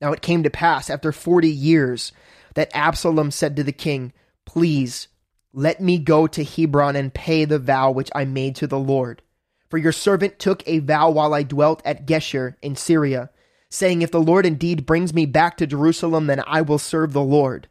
Now 0.00 0.14
it 0.14 0.22
came 0.22 0.42
to 0.42 0.48
pass 0.48 0.88
after 0.88 1.12
forty 1.12 1.50
years 1.50 2.12
that 2.54 2.74
Absalom 2.74 3.30
said 3.30 3.56
to 3.56 3.62
the 3.62 3.72
king, 3.72 4.14
Please 4.46 5.08
let 5.52 5.82
me 5.82 5.98
go 5.98 6.26
to 6.26 6.42
Hebron 6.42 6.96
and 6.96 7.12
pay 7.12 7.44
the 7.44 7.58
vow 7.58 7.90
which 7.90 8.10
I 8.14 8.24
made 8.24 8.56
to 8.56 8.66
the 8.66 8.78
Lord. 8.78 9.20
For 9.68 9.76
your 9.76 9.92
servant 9.92 10.38
took 10.38 10.66
a 10.66 10.78
vow 10.78 11.10
while 11.10 11.34
I 11.34 11.42
dwelt 11.42 11.82
at 11.84 12.06
Geshur 12.06 12.54
in 12.62 12.74
Syria, 12.74 13.28
saying, 13.68 14.00
If 14.00 14.10
the 14.10 14.18
Lord 14.18 14.46
indeed 14.46 14.86
brings 14.86 15.12
me 15.12 15.26
back 15.26 15.58
to 15.58 15.66
Jerusalem, 15.66 16.26
then 16.26 16.42
I 16.46 16.62
will 16.62 16.78
serve 16.78 17.12
the 17.12 17.20
Lord. 17.20 17.68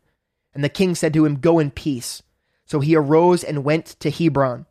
And 0.54 0.64
the 0.64 0.70
king 0.70 0.94
said 0.94 1.16
to 1.16 1.26
him, 1.26 1.40
Go 1.40 1.58
in 1.58 1.72
peace. 1.72 2.22
So 2.68 2.82
he 2.82 2.96
arose 2.96 3.44
and 3.44 3.64
went 3.64 3.88
to 4.02 4.12
Hebron. 4.12 4.68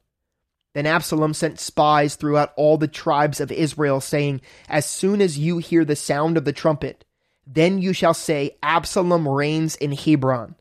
Then 0.74 0.86
Absalom 0.86 1.34
sent 1.34 1.60
spies 1.60 2.16
throughout 2.16 2.52
all 2.56 2.78
the 2.78 2.88
tribes 2.88 3.40
of 3.40 3.52
Israel, 3.52 4.00
saying, 4.00 4.40
As 4.68 4.86
soon 4.86 5.20
as 5.20 5.38
you 5.38 5.58
hear 5.58 5.84
the 5.84 5.96
sound 5.96 6.36
of 6.36 6.44
the 6.44 6.52
trumpet, 6.52 7.04
then 7.46 7.82
you 7.82 7.92
shall 7.92 8.14
say, 8.14 8.56
Absalom 8.62 9.28
reigns 9.28 9.76
in 9.76 9.92
Hebron. 9.92 10.54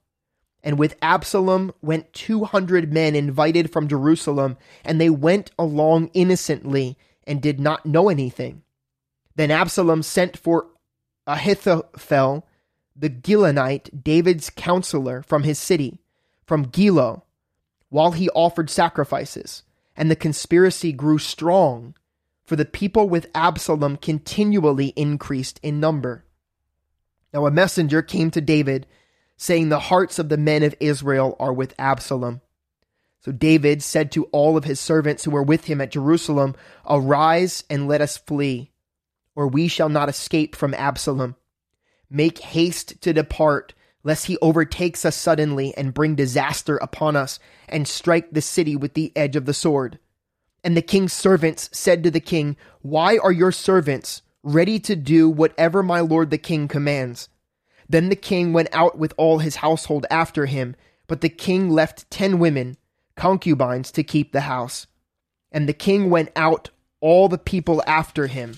And 0.63 0.77
with 0.77 0.97
Absalom 1.01 1.73
went 1.81 2.13
two 2.13 2.43
hundred 2.43 2.91
men 2.93 3.15
invited 3.15 3.71
from 3.71 3.87
Jerusalem, 3.87 4.57
and 4.83 4.99
they 4.99 5.09
went 5.09 5.51
along 5.57 6.11
innocently 6.13 6.97
and 7.25 7.41
did 7.41 7.59
not 7.59 7.85
know 7.85 8.09
anything. 8.09 8.63
Then 9.35 9.49
Absalom 9.49 10.03
sent 10.03 10.37
for 10.37 10.67
Ahithophel, 11.25 12.45
the 12.95 13.09
Gilonite, 13.09 14.03
David's 14.03 14.49
counselor 14.49 15.23
from 15.23 15.43
his 15.43 15.57
city, 15.57 15.99
from 16.45 16.65
Gilo, 16.67 17.23
while 17.89 18.11
he 18.11 18.29
offered 18.31 18.69
sacrifices. 18.69 19.63
And 19.95 20.09
the 20.09 20.15
conspiracy 20.15 20.91
grew 20.91 21.17
strong, 21.17 21.95
for 22.43 22.55
the 22.55 22.65
people 22.65 23.09
with 23.09 23.29
Absalom 23.35 23.97
continually 23.97 24.93
increased 24.95 25.59
in 25.61 25.79
number. 25.79 26.25
Now 27.33 27.45
a 27.45 27.51
messenger 27.51 28.01
came 28.01 28.31
to 28.31 28.41
David 28.41 28.87
saying, 29.37 29.69
The 29.69 29.79
hearts 29.79 30.19
of 30.19 30.29
the 30.29 30.37
men 30.37 30.63
of 30.63 30.75
Israel 30.79 31.35
are 31.39 31.53
with 31.53 31.73
Absalom. 31.79 32.41
So 33.21 33.31
David 33.31 33.83
said 33.83 34.11
to 34.11 34.25
all 34.25 34.57
of 34.57 34.63
his 34.63 34.79
servants 34.79 35.23
who 35.23 35.31
were 35.31 35.43
with 35.43 35.65
him 35.65 35.79
at 35.79 35.91
Jerusalem, 35.91 36.55
Arise 36.89 37.63
and 37.69 37.87
let 37.87 38.01
us 38.01 38.17
flee, 38.17 38.71
or 39.35 39.47
we 39.47 39.67
shall 39.67 39.89
not 39.89 40.09
escape 40.09 40.55
from 40.55 40.73
Absalom. 40.73 41.35
Make 42.09 42.39
haste 42.39 42.99
to 43.01 43.13
depart, 43.13 43.73
lest 44.03 44.25
he 44.25 44.37
overtakes 44.41 45.05
us 45.05 45.15
suddenly 45.15 45.75
and 45.77 45.93
bring 45.93 46.15
disaster 46.15 46.77
upon 46.77 47.15
us, 47.15 47.39
and 47.69 47.87
strike 47.87 48.31
the 48.31 48.41
city 48.41 48.75
with 48.75 48.93
the 48.93 49.11
edge 49.15 49.35
of 49.35 49.45
the 49.45 49.53
sword. 49.53 49.99
And 50.63 50.77
the 50.77 50.81
king's 50.81 51.13
servants 51.13 51.69
said 51.71 52.03
to 52.03 52.11
the 52.11 52.19
king, 52.19 52.55
Why 52.81 53.17
are 53.17 53.31
your 53.31 53.51
servants 53.51 54.21
ready 54.43 54.79
to 54.79 54.95
do 54.95 55.29
whatever 55.29 55.83
my 55.83 55.99
lord 55.99 56.29
the 56.29 56.37
king 56.37 56.67
commands? 56.67 57.29
Then 57.89 58.09
the 58.09 58.15
king 58.15 58.53
went 58.53 58.69
out 58.71 58.97
with 58.97 59.13
all 59.17 59.39
his 59.39 59.57
household 59.57 60.05
after 60.09 60.45
him, 60.45 60.75
but 61.07 61.21
the 61.21 61.29
king 61.29 61.69
left 61.69 62.09
ten 62.09 62.39
women, 62.39 62.77
concubines, 63.15 63.91
to 63.91 64.03
keep 64.03 64.31
the 64.31 64.41
house. 64.41 64.87
And 65.51 65.67
the 65.67 65.73
king 65.73 66.09
went 66.09 66.29
out, 66.35 66.69
all 67.01 67.27
the 67.27 67.37
people 67.37 67.83
after 67.85 68.27
him, 68.27 68.57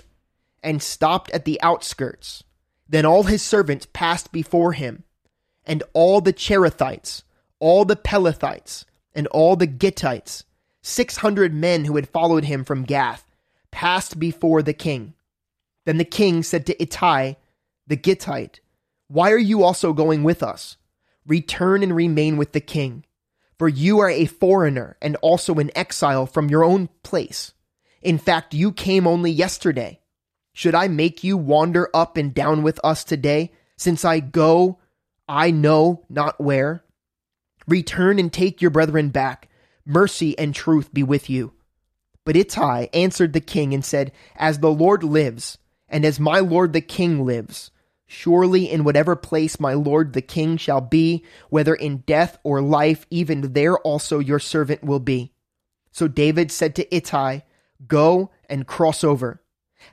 and 0.61 0.83
stopped 0.83 1.31
at 1.31 1.45
the 1.45 1.59
outskirts. 1.61 2.43
Then 2.87 3.05
all 3.05 3.23
his 3.23 3.41
servants 3.41 3.87
passed 3.91 4.31
before 4.31 4.73
him, 4.73 5.03
and 5.65 5.83
all 5.93 6.21
the 6.21 6.33
Cherethites, 6.33 7.23
all 7.59 7.85
the 7.85 7.95
Pelethites, 7.95 8.85
and 9.13 9.27
all 9.27 9.55
the 9.55 9.67
Gittites, 9.67 10.43
six 10.81 11.17
hundred 11.17 11.53
men 11.53 11.85
who 11.85 11.95
had 11.95 12.09
followed 12.09 12.45
him 12.45 12.63
from 12.63 12.83
Gath, 12.83 13.29
passed 13.71 14.19
before 14.19 14.61
the 14.61 14.73
king. 14.73 15.13
Then 15.85 15.97
the 15.97 16.05
king 16.05 16.43
said 16.43 16.65
to 16.65 16.81
Ittai, 16.81 17.35
the 17.87 17.97
Gittite, 17.97 18.59
why 19.07 19.31
are 19.31 19.37
you 19.37 19.63
also 19.63 19.93
going 19.93 20.23
with 20.23 20.41
us? 20.41 20.77
Return 21.25 21.83
and 21.83 21.95
remain 21.95 22.37
with 22.37 22.51
the 22.51 22.61
king, 22.61 23.05
for 23.57 23.69
you 23.69 23.99
are 23.99 24.09
a 24.09 24.25
foreigner 24.25 24.97
and 25.01 25.15
also 25.17 25.55
an 25.55 25.71
exile 25.75 26.25
from 26.25 26.49
your 26.49 26.63
own 26.63 26.89
place. 27.03 27.53
In 28.01 28.17
fact, 28.17 28.53
you 28.53 28.71
came 28.71 29.07
only 29.07 29.31
yesterday. 29.31 30.01
Should 30.53 30.75
I 30.75 30.87
make 30.87 31.23
you 31.23 31.37
wander 31.37 31.89
up 31.93 32.17
and 32.17 32.33
down 32.33 32.63
with 32.63 32.79
us 32.83 33.03
today, 33.03 33.51
since 33.77 34.05
I 34.05 34.19
go, 34.19 34.79
I 35.27 35.51
know 35.51 36.05
not 36.09 36.39
where? 36.39 36.83
Return 37.67 38.19
and 38.19 38.31
take 38.31 38.61
your 38.61 38.71
brethren 38.71 39.09
back. 39.09 39.49
Mercy 39.85 40.37
and 40.37 40.53
truth 40.53 40.93
be 40.93 41.03
with 41.03 41.29
you. 41.29 41.53
But 42.25 42.35
Ittai 42.35 42.87
answered 42.93 43.33
the 43.33 43.41
king 43.41 43.73
and 43.73 43.83
said, 43.83 44.11
As 44.35 44.59
the 44.59 44.71
Lord 44.71 45.03
lives, 45.03 45.57
and 45.89 46.05
as 46.05 46.19
my 46.19 46.39
lord 46.39 46.73
the 46.73 46.81
king 46.81 47.25
lives, 47.25 47.71
Surely 48.15 48.69
in 48.69 48.83
whatever 48.83 49.15
place 49.15 49.59
my 49.59 49.73
lord 49.73 50.13
the 50.13 50.21
king 50.21 50.55
shall 50.55 50.81
be, 50.81 51.23
whether 51.49 51.73
in 51.73 52.03
death 52.05 52.37
or 52.43 52.61
life, 52.61 53.07
even 53.09 53.53
there 53.53 53.75
also 53.79 54.19
your 54.19 54.37
servant 54.37 54.83
will 54.83 54.99
be. 54.99 55.33
So 55.91 56.07
David 56.07 56.51
said 56.51 56.75
to 56.75 56.95
Ittai, 56.95 57.39
Go 57.87 58.29
and 58.47 58.67
cross 58.67 59.03
over. 59.03 59.41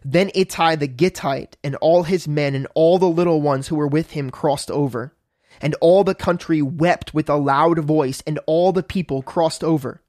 Then 0.04 0.30
Ittai 0.34 0.76
the 0.76 0.86
Gittite 0.86 1.56
and 1.64 1.76
all 1.76 2.02
his 2.02 2.28
men 2.28 2.54
and 2.54 2.66
all 2.74 2.98
the 2.98 3.08
little 3.08 3.40
ones 3.40 3.68
who 3.68 3.76
were 3.76 3.88
with 3.88 4.10
him 4.10 4.28
crossed 4.28 4.70
over. 4.70 5.14
And 5.60 5.74
all 5.80 6.04
the 6.04 6.14
country 6.14 6.62
wept 6.62 7.12
with 7.14 7.28
a 7.28 7.36
loud 7.36 7.78
voice, 7.80 8.22
and 8.26 8.38
all 8.46 8.72
the 8.72 8.82
people 8.82 9.22
crossed 9.22 9.64
over. 9.64 10.02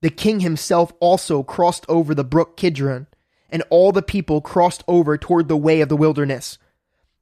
The 0.00 0.10
king 0.10 0.40
himself 0.40 0.92
also 1.00 1.42
crossed 1.42 1.84
over 1.88 2.14
the 2.14 2.24
brook 2.24 2.56
Kidron, 2.56 3.06
and 3.50 3.62
all 3.70 3.92
the 3.92 4.02
people 4.02 4.40
crossed 4.40 4.84
over 4.86 5.18
toward 5.18 5.48
the 5.48 5.56
way 5.56 5.80
of 5.80 5.88
the 5.88 5.96
wilderness 5.96 6.58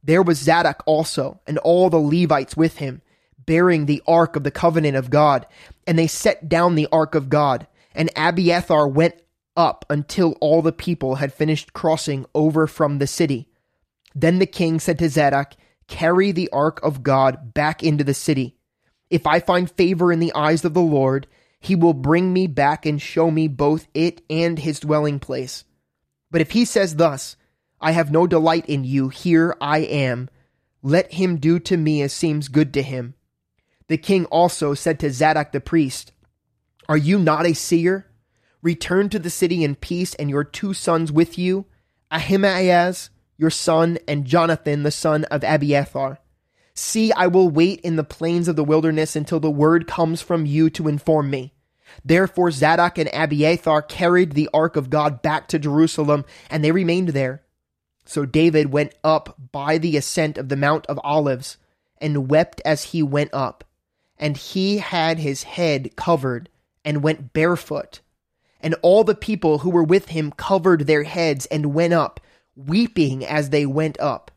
there 0.07 0.22
was 0.22 0.38
Zadok 0.38 0.85
also, 0.87 1.40
and 1.48 1.59
all 1.59 1.90
the 1.90 1.98
Levites 1.98 2.57
with 2.57 2.79
him, 2.79 3.02
bearing 3.44 3.87
the 3.87 4.02
ark 4.07 4.37
of 4.37 4.44
the 4.44 4.52
covenant 4.52 4.96
of 4.96 5.11
God. 5.11 5.46
And 5.87 5.98
they 5.98 6.07
set 6.07 6.48
down 6.48 6.76
the 6.76 6.88
ark 6.92 7.14
of 7.14 7.29
God, 7.29 7.66
And 7.94 8.11
Abiathar 8.14 8.87
went 8.87 9.14
up 9.57 9.85
until 9.90 10.33
all 10.40 10.62
the 10.62 10.72
people 10.72 11.16
had 11.16 11.33
finished 11.33 11.72
crossing 11.72 12.24
over 12.35 12.66
from 12.66 12.98
the 12.98 13.07
city. 13.07 13.48
Then 14.14 14.38
the 14.38 14.46
king 14.46 14.79
said 14.79 14.98
to 15.00 15.09
Zadok, 15.09 15.55
Carry 15.88 16.33
the 16.33 16.49
ark 16.53 16.81
of 16.83 17.03
God 17.03 17.55
back 17.55 17.83
into 17.83 18.05
the 18.05 18.14
city. 18.14 18.57
If 19.11 19.27
I 19.27 19.40
find 19.40 19.70
favor 19.70 20.12
in 20.12 20.18
the 20.18 20.35
eyes 20.35 20.64
of 20.64 20.75
the 20.75 20.81
Lord, 20.81 21.27
he 21.61 21.75
will 21.75 21.94
bring 21.94 22.33
me 22.33 22.46
back 22.46 22.87
and 22.87 23.01
show 23.01 23.31
me 23.31 23.49
both 23.49 23.88
it 23.94 24.22
and 24.29 24.59
his 24.59 24.81
dwelling 24.81 25.18
place. 25.18 25.64
But 26.31 26.40
if 26.40 26.53
he 26.53 26.64
says 26.64 26.96
thus, 26.96 27.37
I 27.81 27.92
have 27.92 28.11
no 28.11 28.27
delight 28.27 28.66
in 28.66 28.85
you, 28.85 29.09
here 29.09 29.57
I 29.61 29.79
am, 29.79 30.29
let 30.83 31.12
him 31.12 31.37
do 31.37 31.59
to 31.61 31.77
me 31.77 32.03
as 32.03 32.12
seems 32.12 32.49
good 32.49 32.72
to 32.75 32.83
him. 32.83 33.14
The 33.88 33.99
king 33.99 34.25
also 34.27 34.75
said 34.75 34.99
to 35.01 35.12
Zadok 35.12 35.53
the 35.53 35.61
priest, 35.61 36.12
Are 36.88 36.96
you 36.96 37.18
not 37.18 37.46
a 37.46 37.55
seer? 37.55 38.07
Return 38.62 39.09
to 39.11 39.18
the 39.18 39.31
city 39.31 39.62
in 39.62 39.77
peace, 39.77 40.14
and 40.14 40.29
your 40.29 40.42
two 40.42 40.75
sons 40.75 41.12
with 41.12 41.38
you, 41.38 41.66
Ahimaaz, 42.11 43.11
your 43.37 43.51
son, 43.51 43.99
and 44.09 44.25
Jonathan, 44.25 44.83
the 44.83 44.90
son 44.90 45.25
of 45.25 45.44
Abiathar. 45.44 46.18
See, 46.75 47.12
I 47.12 47.27
will 47.27 47.49
wait 47.49 47.81
in 47.81 47.96
the 47.96 48.05
plains 48.05 48.49
of 48.49 48.57
the 48.57 48.64
wilderness 48.64 49.16
until 49.16 49.40
the 49.40 49.51
word 49.51 49.87
comes 49.87 50.20
from 50.20 50.46
you 50.46 50.68
to 50.70 50.88
inform 50.88 51.31
me. 51.31 51.55
Therefore 52.05 52.51
Zadok 52.51 52.99
and 52.99 53.09
Abiathar 53.12 53.83
carried 53.83 54.33
the 54.33 54.51
ark 54.53 54.77
of 54.77 54.90
God 54.90 55.22
back 55.22 55.49
to 55.49 55.59
Jerusalem, 55.59 56.25
and 56.51 56.62
they 56.62 56.72
remained 56.72 57.11
there. 57.11 57.42
So 58.05 58.27
David 58.27 58.72
went 58.72 58.94
up 59.03 59.37
by 59.53 59.79
the 59.79 59.96
ascent 59.96 60.38
of 60.38 60.49
the 60.49 60.57
Mount 60.57 60.87
of 60.87 61.01
Olives, 61.03 61.57
and 61.99 62.29
wept 62.29 62.61
as 62.64 62.85
he 62.85 63.03
went 63.03 63.33
up. 63.33 63.64
And 64.18 64.37
he 64.37 64.79
had 64.79 65.18
his 65.18 65.44
head 65.44 65.96
covered, 65.96 66.49
and 66.85 67.03
went 67.03 67.33
barefoot 67.33 68.01
and 68.61 68.75
all 68.83 69.05
the 69.05 69.14
people 69.14 69.59
who 69.59 69.70
were 69.70 69.85
with 69.85 70.09
him 70.09 70.33
covered 70.33 70.88
their 70.88 71.05
heads 71.05 71.46
and 71.46 71.75
went 71.75 71.92
up, 71.92 72.20
weeping 72.56 73.24
as 73.24 73.50
they 73.50 73.66
went 73.66 74.00
up. 74.00 74.30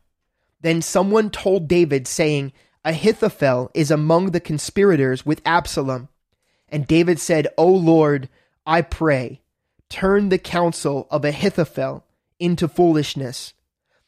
Then 0.60 0.82
someone 0.82 1.30
told 1.30 1.66
David, 1.66 2.06
saying, 2.06 2.52
Ahithophel 2.84 3.70
is 3.74 3.90
among 3.90 4.30
the 4.30 4.40
conspirators 4.40 5.26
with 5.26 5.42
Absalom. 5.44 6.08
And 6.68 6.86
David 6.86 7.18
said, 7.18 7.48
O 7.58 7.66
Lord, 7.66 8.28
I 8.66 8.82
pray, 8.82 9.40
turn 9.88 10.28
the 10.28 10.38
counsel 10.38 11.08
of 11.10 11.24
Ahithophel 11.24 12.04
into 12.38 12.68
foolishness. 12.68 13.54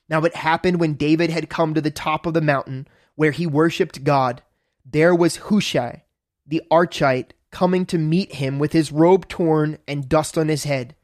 Now 0.08 0.24
it 0.24 0.36
happened 0.36 0.78
when 0.78 0.94
David 0.94 1.30
had 1.30 1.50
come 1.50 1.74
to 1.74 1.80
the 1.80 1.90
top 1.90 2.26
of 2.26 2.34
the 2.34 2.40
mountain 2.40 2.86
where 3.14 3.30
he 3.30 3.46
worshipped 3.46 4.04
God, 4.04 4.42
there 4.84 5.14
was 5.14 5.36
Hushai, 5.36 6.04
the 6.46 6.62
Archite, 6.70 7.30
coming 7.50 7.84
to 7.86 7.98
meet 7.98 8.34
him 8.34 8.58
with 8.58 8.72
his 8.72 8.90
robe 8.90 9.28
torn 9.28 9.78
and 9.86 10.08
dust 10.08 10.38
on 10.38 10.48
his 10.48 10.64
head. 10.64 10.94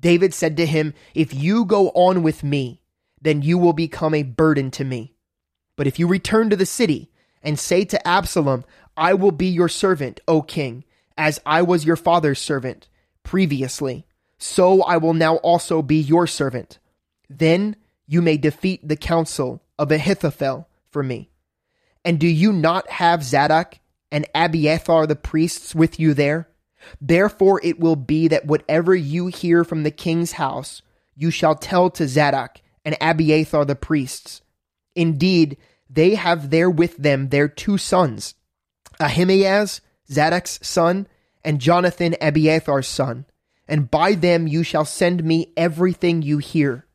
David 0.00 0.32
said 0.34 0.56
to 0.56 0.66
him, 0.66 0.94
If 1.14 1.34
you 1.34 1.64
go 1.64 1.88
on 1.90 2.22
with 2.22 2.44
me, 2.44 2.80
then 3.20 3.42
you 3.42 3.58
will 3.58 3.72
become 3.72 4.14
a 4.14 4.22
burden 4.22 4.70
to 4.72 4.84
me. 4.84 5.14
But 5.76 5.86
if 5.86 5.98
you 5.98 6.06
return 6.06 6.50
to 6.50 6.56
the 6.56 6.66
city 6.66 7.10
and 7.42 7.58
say 7.58 7.84
to 7.86 8.06
Absalom, 8.06 8.64
I 8.96 9.14
will 9.14 9.32
be 9.32 9.46
your 9.46 9.68
servant, 9.68 10.20
O 10.28 10.42
king, 10.42 10.84
as 11.16 11.40
I 11.46 11.62
was 11.62 11.84
your 11.84 11.96
father's 11.96 12.38
servant 12.38 12.88
previously, 13.22 14.06
so 14.38 14.82
I 14.82 14.96
will 14.96 15.14
now 15.14 15.36
also 15.36 15.82
be 15.82 15.96
your 15.96 16.26
servant. 16.26 16.78
Then 17.28 17.76
you 18.06 18.22
may 18.22 18.38
defeat 18.38 18.86
the 18.86 18.96
counsel 18.96 19.62
of 19.78 19.92
Ahithophel 19.92 20.68
for 20.90 21.02
me. 21.02 21.30
And 22.04 22.18
do 22.18 22.26
you 22.26 22.52
not 22.52 22.88
have 22.88 23.22
Zadok 23.22 23.78
and 24.10 24.26
Abiathar 24.34 25.06
the 25.06 25.16
priests 25.16 25.74
with 25.74 26.00
you 26.00 26.14
there? 26.14 26.48
Therefore 27.00 27.60
it 27.62 27.78
will 27.78 27.96
be 27.96 28.28
that 28.28 28.46
whatever 28.46 28.94
you 28.94 29.28
hear 29.28 29.64
from 29.64 29.82
the 29.82 29.90
king's 29.90 30.32
house, 30.32 30.82
you 31.14 31.30
shall 31.30 31.54
tell 31.54 31.90
to 31.90 32.06
Zadok 32.06 32.60
and 32.84 32.96
Abiathar 33.00 33.64
the 33.64 33.74
priests. 33.74 34.42
Indeed, 34.94 35.56
they 35.90 36.14
have 36.14 36.50
there 36.50 36.70
with 36.70 36.96
them 36.96 37.28
their 37.28 37.48
two 37.48 37.78
sons, 37.78 38.34
Ahimaaz, 39.00 39.80
Zadok's 40.10 40.58
son, 40.62 41.06
and 41.44 41.60
Jonathan, 41.60 42.14
Abiathar's 42.20 42.88
son, 42.88 43.26
and 43.66 43.90
by 43.90 44.14
them 44.14 44.46
you 44.46 44.62
shall 44.62 44.84
send 44.84 45.24
me 45.24 45.52
everything 45.56 46.22
you 46.22 46.38
hear. 46.38 46.86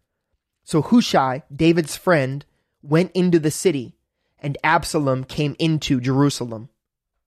So 0.64 0.82
Hushai, 0.82 1.44
David's 1.54 1.96
friend, 1.96 2.46
went 2.82 3.12
into 3.14 3.40
the 3.40 3.52
city, 3.52 3.96
and 4.40 4.58
Absalom 4.64 5.24
came 5.24 5.56
into 5.60 6.00
Jerusalem. 6.00 6.70